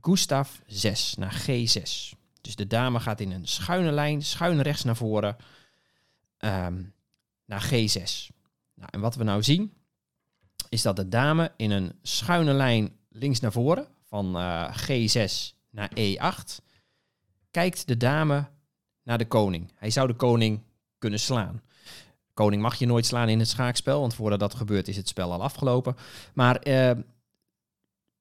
Gustav 0.00 0.50
6 0.66 1.14
naar 1.14 1.42
G6. 1.42 2.14
Dus 2.40 2.56
de 2.56 2.66
dame 2.66 3.00
gaat 3.00 3.20
in 3.20 3.30
een 3.30 3.46
schuine 3.46 3.92
lijn, 3.92 4.22
schuin 4.22 4.62
rechts 4.62 4.84
naar 4.84 4.96
voren, 4.96 5.36
um, 6.38 6.94
naar 7.44 7.68
G6. 7.72 8.34
Nou, 8.74 8.88
en 8.90 9.00
wat 9.00 9.14
we 9.14 9.24
nou 9.24 9.42
zien, 9.42 9.72
is 10.68 10.82
dat 10.82 10.96
de 10.96 11.08
dame 11.08 11.52
in 11.56 11.70
een 11.70 11.92
schuine 12.02 12.52
lijn 12.52 12.96
links 13.08 13.40
naar 13.40 13.52
voren, 13.52 13.88
van 14.04 14.36
uh, 14.36 14.76
G6 14.76 15.54
naar 15.70 15.90
E8, 15.98 16.64
kijkt 17.50 17.86
de 17.86 17.96
dame 17.96 18.48
naar 19.02 19.18
de 19.18 19.26
koning. 19.26 19.72
Hij 19.74 19.90
zou 19.90 20.06
de 20.06 20.14
koning 20.14 20.62
kunnen 20.98 21.20
slaan. 21.20 21.62
Koning 22.36 22.62
mag 22.62 22.74
je 22.74 22.86
nooit 22.86 23.06
slaan 23.06 23.28
in 23.28 23.38
het 23.38 23.48
schaakspel, 23.48 24.00
want 24.00 24.14
voordat 24.14 24.40
dat 24.40 24.54
gebeurt 24.54 24.88
is 24.88 24.96
het 24.96 25.08
spel 25.08 25.32
al 25.32 25.42
afgelopen. 25.42 25.96
Maar 26.34 26.66
uh, 26.66 26.90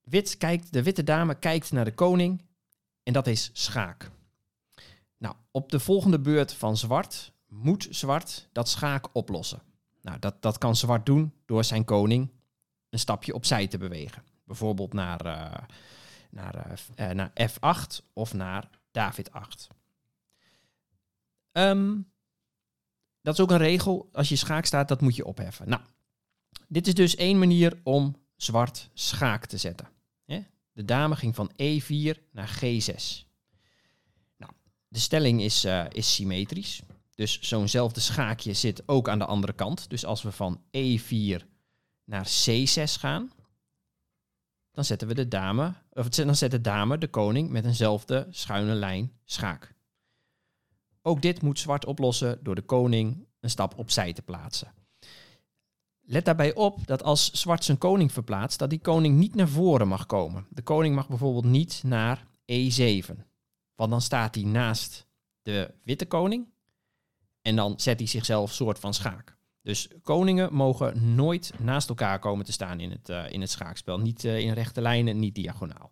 Wit 0.03 0.37
kijkt, 0.37 0.73
de 0.73 0.83
witte 0.83 1.03
dame 1.03 1.35
kijkt 1.35 1.71
naar 1.71 1.85
de 1.85 1.93
koning 1.93 2.41
en 3.03 3.13
dat 3.13 3.27
is 3.27 3.49
schaak. 3.53 4.11
Nou, 5.17 5.35
op 5.51 5.71
de 5.71 5.79
volgende 5.79 6.19
beurt 6.19 6.53
van 6.53 6.77
zwart 6.77 7.31
moet 7.47 7.87
zwart 7.89 8.49
dat 8.51 8.69
schaak 8.69 9.07
oplossen. 9.11 9.61
Nou, 10.01 10.19
dat, 10.19 10.41
dat 10.41 10.57
kan 10.57 10.75
zwart 10.75 11.05
doen 11.05 11.33
door 11.45 11.63
zijn 11.63 11.85
koning 11.85 12.31
een 12.89 12.99
stapje 12.99 13.33
opzij 13.33 13.67
te 13.67 13.77
bewegen. 13.77 14.23
Bijvoorbeeld 14.43 14.93
naar, 14.93 15.25
uh, 15.25 15.53
naar, 16.29 16.79
uh, 16.99 17.09
naar 17.09 17.31
F8 17.49 18.05
of 18.13 18.33
naar 18.33 18.69
David 18.91 19.31
8. 19.31 19.67
Um, 21.51 22.11
dat 23.25 23.33
is 23.33 23.39
ook 23.39 23.51
een 23.51 23.57
regel. 23.57 24.09
Als 24.11 24.29
je 24.29 24.35
schaak 24.35 24.65
staat, 24.65 24.87
dat 24.87 25.01
moet 25.01 25.15
je 25.15 25.25
opheffen. 25.25 25.69
Nou, 25.69 25.81
dit 26.67 26.87
is 26.87 26.93
dus 26.93 27.15
één 27.15 27.39
manier 27.39 27.79
om 27.83 28.15
zwart 28.35 28.89
schaak 28.93 29.45
te 29.45 29.57
zetten. 29.57 29.93
De 30.75 30.85
dame 30.85 31.15
ging 31.15 31.35
van 31.35 31.51
E4 31.51 32.31
naar 32.31 32.57
G6. 32.63 33.25
Nou, 34.37 34.51
de 34.87 34.99
stelling 34.99 35.41
is, 35.41 35.65
uh, 35.65 35.85
is 35.89 36.15
symmetrisch. 36.15 36.81
Dus 37.13 37.39
zo'nzelfde 37.41 37.99
schaakje 37.99 38.53
zit 38.53 38.87
ook 38.87 39.09
aan 39.09 39.19
de 39.19 39.25
andere 39.25 39.53
kant. 39.53 39.89
Dus 39.89 40.05
als 40.05 40.23
we 40.23 40.31
van 40.31 40.61
E4 40.77 41.45
naar 42.03 42.27
C6 42.27 42.83
gaan, 42.83 43.31
dan 44.71 44.85
zetten 44.85 45.07
we 45.07 45.13
de 45.13 45.27
dame, 45.27 45.73
of 45.91 46.09
dan 46.09 46.35
zet 46.35 46.51
de 46.51 46.61
dame 46.61 46.97
de 46.97 47.07
koning 47.07 47.49
met 47.49 47.65
eenzelfde 47.65 48.27
schuine 48.29 48.73
lijn 48.73 49.11
schaak. 49.23 49.74
Ook 51.07 51.21
dit 51.21 51.41
moet 51.41 51.59
zwart 51.59 51.85
oplossen 51.85 52.39
door 52.43 52.55
de 52.55 52.61
koning 52.61 53.27
een 53.39 53.49
stap 53.49 53.77
opzij 53.77 54.13
te 54.13 54.21
plaatsen. 54.21 54.73
Let 56.01 56.25
daarbij 56.25 56.53
op 56.53 56.87
dat 56.87 57.03
als 57.03 57.31
zwart 57.31 57.63
zijn 57.63 57.77
koning 57.77 58.11
verplaatst, 58.11 58.59
dat 58.59 58.69
die 58.69 58.79
koning 58.79 59.17
niet 59.17 59.35
naar 59.35 59.47
voren 59.47 59.87
mag 59.87 60.05
komen. 60.05 60.45
De 60.49 60.61
koning 60.61 60.95
mag 60.95 61.07
bijvoorbeeld 61.07 61.45
niet 61.45 61.81
naar 61.83 62.27
E7. 62.51 63.15
Want 63.75 63.89
dan 63.89 64.01
staat 64.01 64.35
hij 64.35 64.43
naast 64.43 65.07
de 65.41 65.73
witte 65.83 66.05
koning. 66.05 66.47
En 67.41 67.55
dan 67.55 67.79
zet 67.79 67.99
hij 67.99 68.07
zichzelf 68.07 68.53
soort 68.53 68.79
van 68.79 68.93
schaak. 68.93 69.37
Dus 69.61 69.87
koningen 70.01 70.53
mogen 70.53 71.15
nooit 71.15 71.53
naast 71.59 71.89
elkaar 71.89 72.19
komen 72.19 72.45
te 72.45 72.51
staan 72.51 72.79
in 72.79 72.91
het, 72.91 73.09
uh, 73.09 73.31
in 73.31 73.41
het 73.41 73.49
schaakspel. 73.49 73.99
Niet 73.99 74.23
uh, 74.23 74.39
in 74.39 74.53
rechte 74.53 74.81
lijnen, 74.81 75.19
niet 75.19 75.35
diagonaal. 75.35 75.91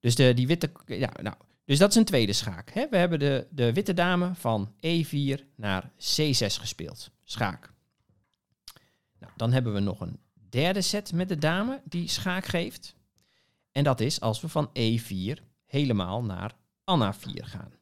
Dus, 0.00 0.14
de, 0.14 0.34
die 0.34 0.46
witte, 0.46 0.72
ja, 0.86 1.12
nou, 1.22 1.36
dus 1.64 1.78
dat 1.78 1.90
is 1.90 1.96
een 1.96 2.04
tweede 2.04 2.32
schaak. 2.32 2.70
Hè? 2.70 2.88
We 2.88 2.96
hebben 2.96 3.18
de, 3.18 3.46
de 3.50 3.72
witte 3.72 3.94
dame 3.94 4.34
van 4.34 4.74
E4 4.76 5.54
naar 5.54 5.90
C6 5.90 6.46
gespeeld. 6.60 7.10
Schaak. 7.22 7.72
Nou, 9.18 9.32
dan 9.36 9.52
hebben 9.52 9.74
we 9.74 9.80
nog 9.80 10.00
een 10.00 10.18
derde 10.48 10.82
set 10.82 11.12
met 11.12 11.28
de 11.28 11.38
dame 11.38 11.82
die 11.84 12.08
schaak 12.08 12.44
geeft. 12.44 12.96
En 13.72 13.84
dat 13.84 14.00
is 14.00 14.20
als 14.20 14.40
we 14.40 14.48
van 14.48 14.68
E4 14.68 15.42
helemaal 15.64 16.24
naar 16.24 16.54
Anna 16.84 17.14
4 17.14 17.46
gaan. 17.46 17.72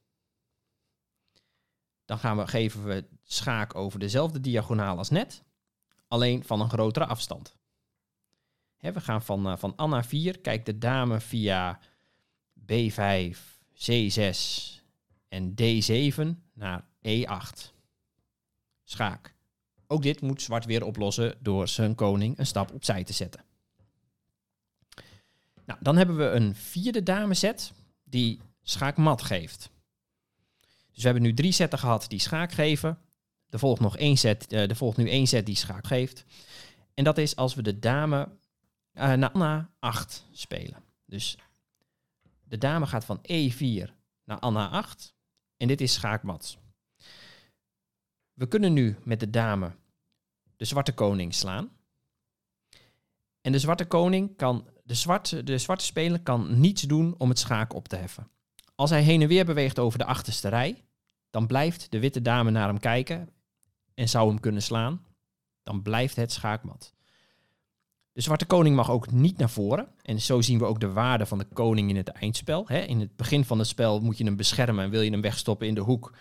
Dan 2.05 2.19
gaan 2.19 2.37
we, 2.37 2.47
geven 2.47 2.85
we 2.85 3.05
schaak 3.23 3.75
over 3.75 3.99
dezelfde 3.99 4.41
diagonaal 4.41 4.99
als 4.99 5.11
net, 5.11 5.43
alleen 6.09 6.45
van 6.45 6.61
een 6.61 6.71
grotere 6.71 7.07
afstand. 7.07 7.57
We 8.79 9.01
gaan 9.01 9.23
van, 9.23 9.47
uh, 9.47 9.57
van 9.57 9.77
Anna 9.77 10.05
4, 10.05 10.41
kijkt 10.41 10.67
de 10.67 10.79
dame 10.79 11.21
via 11.21 11.81
B5, 12.73 13.39
C6 13.91 14.39
en 15.29 15.55
D7 15.63 16.51
naar 16.55 16.85
E8. 17.09 17.71
Schaak. 18.85 19.35
Ook 19.87 20.03
dit 20.03 20.21
moet 20.21 20.43
zwart 20.43 20.65
weer 20.65 20.85
oplossen 20.85 21.35
door 21.41 21.69
zijn 21.69 21.95
koning 21.95 22.39
een 22.39 22.47
stap 22.47 22.73
opzij 22.73 23.05
te 23.05 23.13
zetten. 23.13 23.45
Nou, 25.65 25.79
dan 25.83 25.97
hebben 25.97 26.17
we 26.17 26.25
een 26.25 26.55
vierde 26.55 27.03
damezet 27.03 27.73
die 28.05 28.41
schaakmat 28.63 29.23
geeft. 29.23 29.71
Dus 30.93 31.03
we 31.03 31.05
hebben 31.05 31.23
nu 31.23 31.35
drie 31.35 31.53
zetten 31.53 31.79
gehad 31.79 32.05
die 32.09 32.19
schaak 32.19 32.53
geven. 32.53 32.99
Er 33.49 33.59
volgt 33.59 33.81
nog 33.81 33.97
één 33.97 34.17
set, 34.17 34.53
uh, 34.53 34.71
er 34.71 34.77
volgt 34.77 34.97
nu 34.97 35.09
één 35.09 35.27
set 35.27 35.47
die 35.47 35.57
schaak 35.57 35.87
geeft. 35.87 36.25
En 36.95 37.05
dat 37.05 37.19
is 37.19 37.37
als 37.37 37.55
we 37.55 37.63
de 37.63 37.79
dame 37.79 38.29
uh, 38.95 39.13
naar 39.13 39.31
Anna 39.31 39.71
8 39.79 40.27
spelen. 40.33 40.83
Dus 41.05 41.39
de 42.53 42.59
dame 42.59 42.87
gaat 42.87 43.05
van 43.05 43.19
E4 43.19 43.91
naar 44.25 44.39
Anna 44.39 44.69
8. 44.69 45.15
En 45.57 45.69
dit 45.69 45.81
is 45.81 45.93
schaakmat. 45.93 46.59
We 48.33 48.49
kunnen 48.49 48.73
nu 48.73 48.97
met 49.05 49.21
de 49.21 49.31
dame 49.31 49.73
de 50.57 50.65
zwarte 50.65 50.95
koning 50.95 51.35
slaan. 51.35 51.71
En 53.41 53.53
de 53.53 53.59
zwarte 53.59 53.85
koning 53.85 54.37
kan, 54.37 54.69
de 54.85 54.95
zwarte, 54.95 55.43
de 55.43 55.59
zwarte 55.59 55.85
speler 55.85 56.21
kan 56.21 56.61
niets 56.61 56.83
doen 56.83 57.15
om 57.19 57.29
het 57.29 57.39
schaak 57.39 57.75
op 57.75 57.89
te 57.89 57.97
heffen. 57.97 58.31
Als 58.75 58.91
hij 58.91 59.03
heen 59.03 59.23
en 59.23 59.29
weer 59.29 59.45
beweegt 59.45 59.79
over 59.79 59.99
de 59.99 60.05
achterste 60.05 60.49
rij, 60.49 60.85
dan 61.31 61.47
blijft 61.47 61.91
de 61.91 61.99
witte 61.99 62.23
dame 62.23 62.51
naar 62.51 62.69
hem 62.69 62.79
kijken 62.79 63.29
en 63.95 64.09
zou 64.09 64.29
hem 64.29 64.41
kunnen 64.41 64.63
slaan. 64.63 65.07
Dan 65.63 65.83
blijft 65.83 66.17
het 66.17 66.33
schaakmat. 66.33 66.95
De 68.13 68.21
zwarte 68.21 68.47
koning 68.47 68.77
mag 68.77 68.91
ook 68.91 69.11
niet 69.11 69.39
naar 69.39 69.51
voren. 69.51 69.89
En 70.03 70.21
zo 70.21 70.41
zien 70.41 70.59
we 70.59 70.65
ook 70.65 70.81
de 70.81 70.93
waarde 70.93 71.27
van 71.27 71.39
de 71.39 71.47
koning 71.53 71.89
in 71.89 71.97
het 71.97 72.09
eindspel. 72.09 72.69
in 72.69 73.01
het 73.01 73.17
begin 73.17 73.45
van 73.45 73.59
het 73.59 73.69
spel 73.69 74.01
moet 74.01 74.19
je 74.19 74.25
hem 74.25 74.37
beschermen 74.37 74.85
en 74.85 74.91
wil 74.91 75.01
je 75.01 75.11
hem 75.11 75.21
wegstoppen 75.21 75.67
in 75.67 75.75
de 75.75 75.81
hoek. 75.81 76.13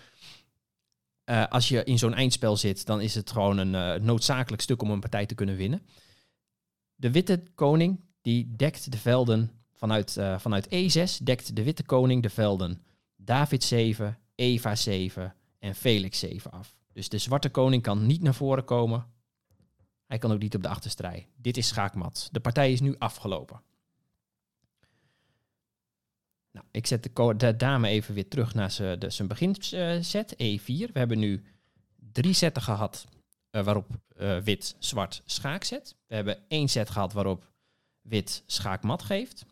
Uh, 1.26 1.48
als 1.48 1.68
je 1.68 1.84
in 1.84 1.98
zo'n 1.98 2.14
eindspel 2.14 2.58
zit, 2.58 2.86
dan 2.86 3.02
is 3.02 3.16
het 3.16 3.32
gewoon 3.32 3.58
een 3.58 3.74
uh, 3.74 4.06
noodzakelijk 4.06 4.62
stuk 4.62 4.82
om 4.82 4.92
een 4.92 5.00
partij 5.00 5.26
te 5.26 5.36
kunnen 5.36 5.56
winnen. 5.56 5.82
De 6.96 7.12
witte 7.12 7.44
koning 7.56 8.00
die 8.22 8.56
dekt 8.56 8.92
de 8.92 8.98
velden 8.98 9.52
vanuit, 9.74 10.16
uh, 10.18 10.40
vanuit 10.40 10.68
E6, 10.68 11.24
dekt 11.24 11.56
de 11.56 11.64
witte 11.64 11.84
koning 11.84 12.24
de 12.24 12.30
velden 12.30 12.82
David 13.16 13.64
7, 13.64 14.18
Eva 14.36 14.76
7 14.76 15.36
en 15.60 15.76
Felix 15.76 16.20
7 16.20 16.52
af. 16.52 16.76
Dus 16.94 17.10
de 17.10 17.18
zwarte 17.18 17.50
koning 17.50 17.84
kan 17.84 18.06
niet 18.06 18.22
naar 18.22 18.34
voren 18.34 18.66
komen. 18.66 19.06
Hij 20.12 20.20
kan 20.20 20.32
ook 20.32 20.40
niet 20.40 20.56
op 20.56 20.64
de 20.64 20.70
achterstrij. 20.70 21.28
Dit 21.36 21.58
is 21.58 21.68
schaakmat. 21.68 22.30
De 22.32 22.40
partij 22.40 22.72
is 22.72 22.80
nu 22.80 22.96
afgelopen. 22.98 23.62
Nou, 26.52 26.66
ik 26.72 26.88
zet 26.88 27.04
de, 27.04 27.56
dame 27.58 27.88
even 27.88 28.14
weer 28.14 28.28
terug 28.28 28.54
naar 28.54 28.72
zijn 29.08 29.28
beginset, 29.28 30.34
E4. 30.34 30.66
We 30.66 31.00
hebben 31.00 31.20
nu 31.20 31.44
drie 31.96 32.34
zetten 32.34 32.62
gehad 32.62 33.08
uh, 33.52 33.64
waarop 33.64 33.88
uh, 34.18 34.38
wit 34.38 34.76
zwart 34.80 35.22
schaak 35.26 35.64
zet. 35.64 35.96
We 36.08 36.16
hebben 36.16 36.44
één 36.48 36.68
set 36.68 36.90
gehad 36.90 37.14
waarop 37.14 37.52
wit 38.02 38.44
schaakmat 38.46 39.04
geeft. 39.04 39.46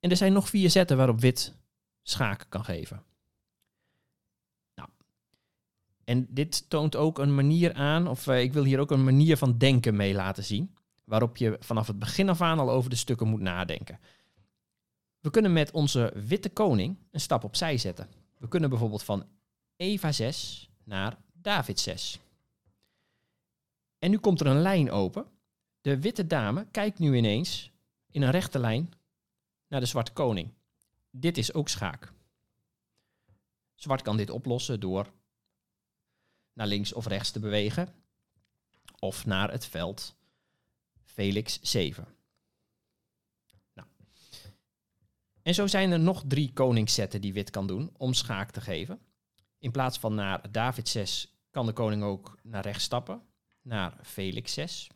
En 0.00 0.10
er 0.10 0.16
zijn 0.16 0.32
nog 0.32 0.48
vier 0.48 0.70
zetten 0.70 0.96
waarop 0.96 1.20
wit 1.20 1.54
schaak 2.02 2.46
kan 2.48 2.64
geven. 2.64 3.02
Nou, 4.74 4.88
en 6.10 6.26
dit 6.30 6.70
toont 6.70 6.96
ook 6.96 7.18
een 7.18 7.34
manier 7.34 7.74
aan, 7.74 8.08
of 8.08 8.26
uh, 8.26 8.40
ik 8.40 8.52
wil 8.52 8.64
hier 8.64 8.78
ook 8.78 8.90
een 8.90 9.04
manier 9.04 9.36
van 9.36 9.58
denken 9.58 9.96
mee 9.96 10.14
laten 10.14 10.44
zien, 10.44 10.74
waarop 11.04 11.36
je 11.36 11.56
vanaf 11.60 11.86
het 11.86 11.98
begin 11.98 12.28
af 12.28 12.40
aan 12.40 12.58
al 12.58 12.70
over 12.70 12.90
de 12.90 12.96
stukken 12.96 13.28
moet 13.28 13.40
nadenken. 13.40 14.00
We 15.20 15.30
kunnen 15.30 15.52
met 15.52 15.70
onze 15.70 16.12
witte 16.26 16.48
koning 16.48 16.96
een 17.10 17.20
stap 17.20 17.44
opzij 17.44 17.78
zetten. 17.78 18.08
We 18.38 18.48
kunnen 18.48 18.70
bijvoorbeeld 18.70 19.02
van 19.02 19.24
Eva 19.76 20.12
6 20.12 20.70
naar 20.84 21.18
David 21.32 21.80
6. 21.80 22.20
En 23.98 24.10
nu 24.10 24.18
komt 24.18 24.40
er 24.40 24.46
een 24.46 24.62
lijn 24.62 24.90
open. 24.90 25.26
De 25.80 26.00
witte 26.00 26.26
dame 26.26 26.66
kijkt 26.70 26.98
nu 26.98 27.16
ineens 27.16 27.70
in 28.10 28.22
een 28.22 28.30
rechte 28.30 28.58
lijn 28.58 28.92
naar 29.68 29.80
de 29.80 29.86
zwarte 29.86 30.12
koning. 30.12 30.48
Dit 31.10 31.38
is 31.38 31.54
ook 31.54 31.68
schaak. 31.68 32.12
Zwart 33.74 34.02
kan 34.02 34.16
dit 34.16 34.30
oplossen 34.30 34.80
door 34.80 35.06
naar 36.52 36.66
links 36.66 36.92
of 36.92 37.06
rechts 37.06 37.30
te 37.30 37.40
bewegen. 37.40 37.94
Of 38.98 39.26
naar 39.26 39.50
het 39.50 39.66
veld 39.66 40.14
Felix 41.04 41.60
7. 41.62 42.06
Nou. 43.74 43.88
En 45.42 45.54
zo 45.54 45.66
zijn 45.66 45.90
er 45.90 46.00
nog 46.00 46.24
drie 46.26 46.52
koningszetten 46.52 47.20
die 47.20 47.32
wit 47.32 47.50
kan 47.50 47.66
doen 47.66 47.90
om 47.96 48.14
schaak 48.14 48.50
te 48.50 48.60
geven. 48.60 49.00
In 49.58 49.70
plaats 49.70 49.98
van 49.98 50.14
naar 50.14 50.52
David 50.52 50.88
6 50.88 51.34
kan 51.50 51.66
de 51.66 51.72
koning 51.72 52.02
ook 52.02 52.38
naar 52.42 52.62
rechts 52.62 52.84
stappen, 52.84 53.22
naar 53.62 53.94
Felix 54.02 54.52
6. 54.52 54.88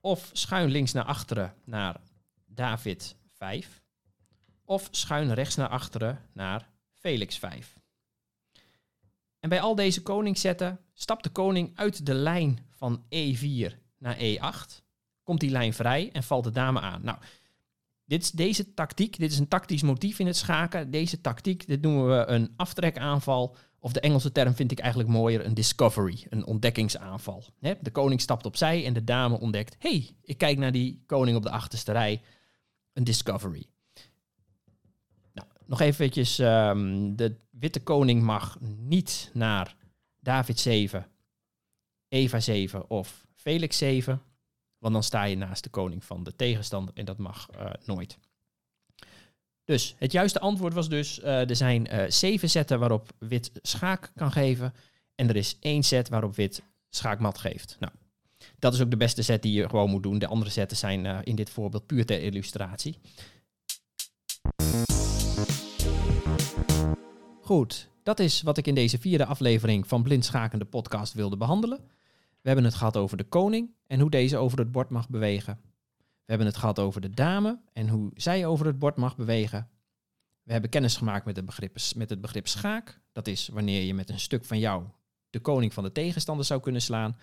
Of 0.00 0.30
schuin 0.32 0.70
links 0.70 0.92
naar 0.92 1.04
achteren 1.04 1.54
naar 1.64 2.00
David 2.46 3.16
5. 3.32 3.82
Of 4.64 4.88
schuin 4.90 5.32
rechts 5.32 5.56
naar 5.56 5.68
achteren 5.68 6.28
naar 6.32 6.70
Felix 6.92 7.38
5. 7.38 7.78
En 9.44 9.50
bij 9.50 9.60
al 9.60 9.74
deze 9.74 10.02
koningszetten 10.02 10.80
stapt 10.94 11.22
de 11.24 11.30
koning 11.30 11.72
uit 11.74 12.06
de 12.06 12.14
lijn 12.14 12.58
van 12.70 13.02
E4 13.02 13.74
naar 13.98 14.16
E8. 14.16 14.82
Komt 15.22 15.40
die 15.40 15.50
lijn 15.50 15.74
vrij 15.74 16.12
en 16.12 16.22
valt 16.22 16.44
de 16.44 16.50
dame 16.50 16.80
aan. 16.80 17.04
Nou, 17.04 17.18
dit, 18.04 18.36
deze 18.36 18.74
tactiek, 18.74 19.18
dit 19.18 19.32
is 19.32 19.38
een 19.38 19.48
tactisch 19.48 19.82
motief 19.82 20.18
in 20.18 20.26
het 20.26 20.36
schaken. 20.36 20.90
Deze 20.90 21.20
tactiek, 21.20 21.66
dit 21.66 21.82
noemen 21.82 22.08
we 22.08 22.26
een 22.26 22.52
aftrekaanval. 22.56 23.56
Of 23.78 23.92
de 23.92 24.00
Engelse 24.00 24.32
term 24.32 24.54
vind 24.54 24.72
ik 24.72 24.78
eigenlijk 24.78 25.08
mooier, 25.08 25.44
een 25.44 25.54
discovery, 25.54 26.26
een 26.28 26.46
ontdekkingsaanval. 26.46 27.44
De 27.60 27.90
koning 27.92 28.20
stapt 28.20 28.46
opzij 28.46 28.86
en 28.86 28.92
de 28.92 29.04
dame 29.04 29.40
ontdekt, 29.40 29.76
hey, 29.78 30.16
ik 30.22 30.38
kijk 30.38 30.58
naar 30.58 30.72
die 30.72 31.02
koning 31.06 31.36
op 31.36 31.42
de 31.42 31.50
achterste 31.50 31.92
rij 31.92 32.22
een 32.92 33.04
discovery. 33.04 33.66
Nou, 35.32 35.48
nog 35.66 35.80
eventjes, 35.80 36.38
um, 36.38 37.16
de 37.16 37.42
witte 37.58 37.80
koning 37.80 38.22
mag 38.22 38.58
niet 38.60 39.30
naar 39.32 39.76
David 40.20 40.60
7, 40.60 41.06
Eva 42.08 42.40
7 42.40 42.90
of 42.90 43.26
Felix 43.34 43.78
7. 43.78 44.22
Want 44.78 44.94
dan 44.94 45.02
sta 45.02 45.24
je 45.24 45.36
naast 45.36 45.62
de 45.62 45.70
koning 45.70 46.04
van 46.04 46.22
de 46.24 46.36
tegenstander 46.36 46.94
en 46.94 47.04
dat 47.04 47.18
mag 47.18 47.48
uh, 47.58 47.70
nooit. 47.84 48.18
Dus 49.64 49.94
het 49.98 50.12
juiste 50.12 50.40
antwoord 50.40 50.74
was 50.74 50.88
dus, 50.88 51.18
uh, 51.18 51.48
er 51.48 51.56
zijn 51.56 51.94
uh, 51.94 52.04
zeven 52.08 52.50
zetten 52.50 52.78
waarop 52.78 53.12
wit 53.18 53.50
schaak 53.62 54.12
kan 54.14 54.32
geven. 54.32 54.74
En 55.14 55.28
er 55.28 55.36
is 55.36 55.56
één 55.60 55.82
set 55.82 56.08
waarop 56.08 56.36
wit 56.36 56.62
schaakmat 56.90 57.38
geeft. 57.38 57.76
Nou, 57.80 57.92
dat 58.58 58.74
is 58.74 58.80
ook 58.80 58.90
de 58.90 58.96
beste 58.96 59.22
set 59.22 59.42
die 59.42 59.52
je 59.52 59.68
gewoon 59.68 59.90
moet 59.90 60.02
doen. 60.02 60.18
De 60.18 60.26
andere 60.26 60.50
zetten 60.50 60.76
zijn 60.76 61.24
in 61.24 61.34
dit 61.34 61.50
voorbeeld 61.50 61.86
puur 61.86 62.06
ter 62.06 62.22
illustratie. 62.22 62.98
Goed, 67.44 67.88
dat 68.02 68.18
is 68.18 68.42
wat 68.42 68.58
ik 68.58 68.66
in 68.66 68.74
deze 68.74 68.98
vierde 68.98 69.26
aflevering 69.26 69.86
van 69.88 70.02
Blind 70.02 70.24
Schakende 70.24 70.64
podcast 70.64 71.12
wilde 71.12 71.36
behandelen. 71.36 71.78
We 72.40 72.48
hebben 72.48 72.64
het 72.64 72.74
gehad 72.74 72.96
over 72.96 73.16
de 73.16 73.24
koning 73.24 73.70
en 73.86 74.00
hoe 74.00 74.10
deze 74.10 74.36
over 74.36 74.58
het 74.58 74.72
bord 74.72 74.90
mag 74.90 75.08
bewegen. 75.08 75.60
We 75.96 76.24
hebben 76.24 76.46
het 76.46 76.56
gehad 76.56 76.78
over 76.78 77.00
de 77.00 77.10
dame 77.10 77.60
en 77.72 77.88
hoe 77.88 78.10
zij 78.14 78.46
over 78.46 78.66
het 78.66 78.78
bord 78.78 78.96
mag 78.96 79.16
bewegen. 79.16 79.68
We 80.42 80.52
hebben 80.52 80.70
kennis 80.70 80.96
gemaakt 80.96 81.24
met 81.24 81.36
het 81.36 81.44
begrip, 81.44 81.76
met 81.96 82.10
het 82.10 82.20
begrip 82.20 82.48
schaak. 82.48 83.00
Dat 83.12 83.26
is 83.26 83.48
wanneer 83.48 83.82
je 83.82 83.94
met 83.94 84.10
een 84.10 84.20
stuk 84.20 84.44
van 84.44 84.58
jou 84.58 84.84
de 85.30 85.40
koning 85.40 85.72
van 85.72 85.84
de 85.84 85.92
tegenstander 85.92 86.44
zou 86.44 86.60
kunnen 86.60 86.82
slaan. 86.82 87.16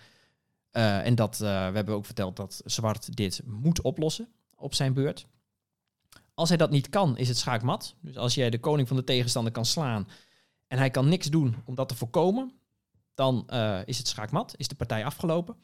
Uh, 0.72 1.06
en 1.06 1.14
dat, 1.14 1.34
uh, 1.34 1.38
we 1.68 1.76
hebben 1.76 1.94
ook 1.94 2.06
verteld 2.06 2.36
dat 2.36 2.62
zwart 2.64 3.16
dit 3.16 3.40
moet 3.44 3.80
oplossen 3.80 4.28
op 4.54 4.74
zijn 4.74 4.92
beurt. 4.92 5.26
Als 6.34 6.48
hij 6.48 6.58
dat 6.58 6.70
niet 6.70 6.88
kan, 6.88 7.16
is 7.16 7.28
het 7.28 7.36
schaakmat. 7.36 7.94
Dus 8.00 8.16
als 8.16 8.34
jij 8.34 8.50
de 8.50 8.60
koning 8.60 8.88
van 8.88 8.96
de 8.96 9.04
tegenstander 9.04 9.52
kan 9.52 9.64
slaan 9.64 10.08
en 10.66 10.78
hij 10.78 10.90
kan 10.90 11.08
niks 11.08 11.30
doen 11.30 11.56
om 11.64 11.74
dat 11.74 11.88
te 11.88 11.94
voorkomen, 11.94 12.52
dan 13.14 13.46
uh, 13.50 13.78
is 13.84 13.98
het 13.98 14.08
schaakmat, 14.08 14.54
is 14.56 14.68
de 14.68 14.74
partij 14.74 15.04
afgelopen. 15.04 15.56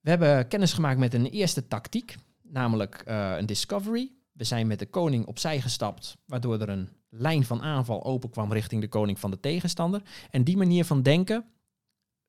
We 0.00 0.10
hebben 0.10 0.48
kennis 0.48 0.72
gemaakt 0.72 0.98
met 0.98 1.14
een 1.14 1.26
eerste 1.26 1.68
tactiek, 1.68 2.16
namelijk 2.42 3.02
een 3.06 3.46
discovery. 3.46 4.10
We 4.32 4.44
zijn 4.44 4.66
met 4.66 4.78
de 4.78 4.86
koning 4.86 5.26
opzij 5.26 5.60
gestapt, 5.60 6.16
waardoor 6.26 6.60
er 6.60 6.68
een 6.68 6.88
lijn 7.08 7.44
van 7.44 7.62
aanval 7.62 8.04
open 8.04 8.30
kwam 8.30 8.52
richting 8.52 8.80
de 8.80 8.88
koning 8.88 9.18
van 9.18 9.30
de 9.30 9.40
tegenstander. 9.40 10.02
En 10.30 10.44
die 10.44 10.56
manier 10.56 10.84
van 10.84 11.02
denken 11.02 11.44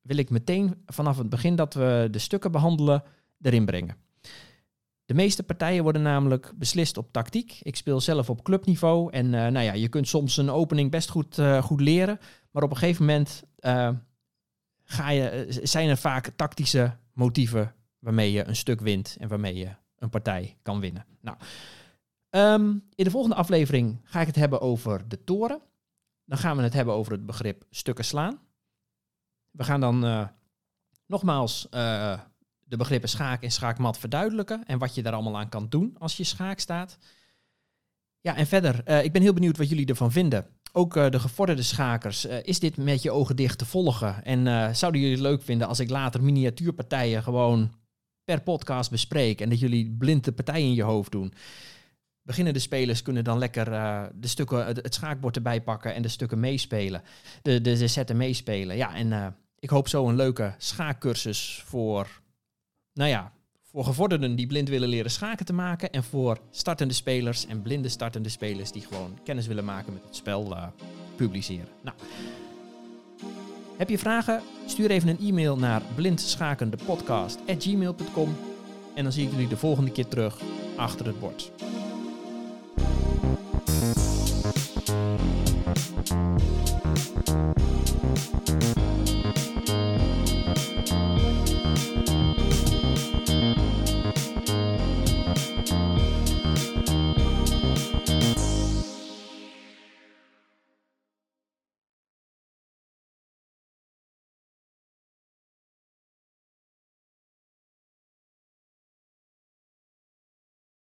wil 0.00 0.16
ik 0.16 0.30
meteen 0.30 0.82
vanaf 0.86 1.18
het 1.18 1.28
begin 1.28 1.56
dat 1.56 1.74
we 1.74 2.08
de 2.10 2.18
stukken 2.18 2.52
behandelen 2.52 3.02
erin 3.40 3.64
brengen. 3.64 3.96
De 5.04 5.14
meeste 5.14 5.42
partijen 5.42 5.82
worden 5.82 6.02
namelijk 6.02 6.52
beslist 6.56 6.96
op 6.96 7.12
tactiek. 7.12 7.58
Ik 7.62 7.76
speel 7.76 8.00
zelf 8.00 8.30
op 8.30 8.44
clubniveau 8.44 9.12
en 9.12 9.24
uh, 9.24 9.32
nou 9.32 9.60
ja, 9.60 9.72
je 9.72 9.88
kunt 9.88 10.08
soms 10.08 10.36
een 10.36 10.50
opening 10.50 10.90
best 10.90 11.10
goed, 11.10 11.38
uh, 11.38 11.62
goed 11.62 11.80
leren, 11.80 12.18
maar 12.50 12.62
op 12.62 12.70
een 12.70 12.76
gegeven 12.76 13.04
moment 13.04 13.42
uh, 13.60 13.90
ga 14.84 15.10
je, 15.10 15.46
zijn 15.62 15.88
er 15.88 15.96
vaak 15.96 16.32
tactische 16.36 16.96
motieven 17.12 17.74
waarmee 17.98 18.32
je 18.32 18.44
een 18.44 18.56
stuk 18.56 18.80
wint 18.80 19.16
en 19.20 19.28
waarmee 19.28 19.54
je 19.54 19.68
een 19.98 20.10
partij 20.10 20.56
kan 20.62 20.80
winnen. 20.80 21.06
Nou, 21.20 21.36
um, 22.30 22.84
in 22.94 23.04
de 23.04 23.10
volgende 23.10 23.36
aflevering 23.36 24.00
ga 24.04 24.20
ik 24.20 24.26
het 24.26 24.36
hebben 24.36 24.60
over 24.60 25.08
de 25.08 25.24
toren. 25.24 25.60
Dan 26.24 26.38
gaan 26.38 26.56
we 26.56 26.62
het 26.62 26.72
hebben 26.72 26.94
over 26.94 27.12
het 27.12 27.26
begrip 27.26 27.64
stukken 27.70 28.04
slaan. 28.04 28.40
We 29.50 29.64
gaan 29.64 29.80
dan 29.80 30.28
nogmaals 31.06 31.68
de 32.72 32.78
begrippen 32.78 33.08
schaak 33.08 33.42
en 33.42 33.50
schaakmat 33.50 33.98
verduidelijken 33.98 34.64
en 34.66 34.78
wat 34.78 34.94
je 34.94 35.02
daar 35.02 35.12
allemaal 35.12 35.38
aan 35.38 35.48
kan 35.48 35.68
doen 35.68 35.96
als 35.98 36.16
je 36.16 36.24
schaak 36.24 36.58
staat. 36.58 36.98
Ja, 38.20 38.36
en 38.36 38.46
verder, 38.46 38.82
uh, 38.86 39.04
ik 39.04 39.12
ben 39.12 39.22
heel 39.22 39.32
benieuwd 39.32 39.56
wat 39.56 39.68
jullie 39.68 39.86
ervan 39.86 40.12
vinden. 40.12 40.46
Ook 40.72 40.96
uh, 40.96 41.10
de 41.10 41.20
gevorderde 41.20 41.62
schakers, 41.62 42.26
uh, 42.26 42.36
is 42.42 42.58
dit 42.58 42.76
met 42.76 43.02
je 43.02 43.10
ogen 43.10 43.36
dicht 43.36 43.58
te 43.58 43.64
volgen? 43.64 44.24
En 44.24 44.74
zouden 44.76 45.00
jullie 45.00 45.16
het 45.16 45.26
leuk 45.26 45.42
vinden 45.42 45.68
als 45.68 45.80
ik 45.80 45.90
later 45.90 46.22
miniatuurpartijen 46.22 47.22
gewoon 47.22 47.72
per 48.24 48.42
podcast 48.42 48.90
bespreek 48.90 49.40
en 49.40 49.48
dat 49.48 49.60
jullie 49.60 49.96
blind 49.98 50.24
de 50.24 50.32
partij 50.32 50.62
in 50.62 50.74
je 50.74 50.82
hoofd 50.82 51.10
doen? 51.10 51.32
Beginnende 52.22 52.58
spelers 52.58 53.02
kunnen 53.02 53.24
dan 53.24 53.38
lekker 53.38 53.64
de 54.14 54.26
stukken, 54.26 54.66
het, 54.66 54.94
schaakbord 54.94 55.36
erbij 55.36 55.62
pakken 55.62 55.94
en 55.94 56.02
de 56.02 56.08
stukken 56.08 56.40
meespelen. 56.40 57.02
De, 57.42 57.60
de, 57.60 57.76
de 57.78 57.88
zetten 57.88 58.16
meespelen. 58.16 58.76
Ja, 58.76 58.94
en 58.94 59.36
ik 59.58 59.70
hoop 59.70 59.88
zo 59.88 60.08
een 60.08 60.16
leuke 60.16 60.54
schaakcursus 60.58 61.62
voor 61.66 62.21
nou 62.94 63.10
ja, 63.10 63.32
voor 63.62 63.84
gevorderden 63.84 64.36
die 64.36 64.46
blind 64.46 64.68
willen 64.68 64.88
leren 64.88 65.10
schaken 65.10 65.46
te 65.46 65.52
maken. 65.52 65.90
En 65.90 66.04
voor 66.04 66.38
startende 66.50 66.94
spelers 66.94 67.46
en 67.46 67.62
blinde 67.62 67.88
startende 67.88 68.28
spelers 68.28 68.72
die 68.72 68.82
gewoon 68.82 69.18
kennis 69.24 69.46
willen 69.46 69.64
maken 69.64 69.92
met 69.92 70.02
het 70.04 70.16
spel 70.16 70.52
uh, 70.52 70.66
publiceren. 71.16 71.68
Nou, 71.82 71.96
heb 73.76 73.88
je 73.88 73.98
vragen? 73.98 74.42
Stuur 74.66 74.90
even 74.90 75.08
een 75.08 75.18
e-mail 75.18 75.56
naar 75.56 75.82
blindschakendepodcast.gmail.com 75.94 78.36
En 78.94 79.02
dan 79.02 79.12
zie 79.12 79.24
ik 79.24 79.30
jullie 79.30 79.48
de 79.48 79.56
volgende 79.56 79.90
keer 79.90 80.06
terug 80.06 80.40
achter 80.76 81.06
het 81.06 81.20
bord. 81.20 81.52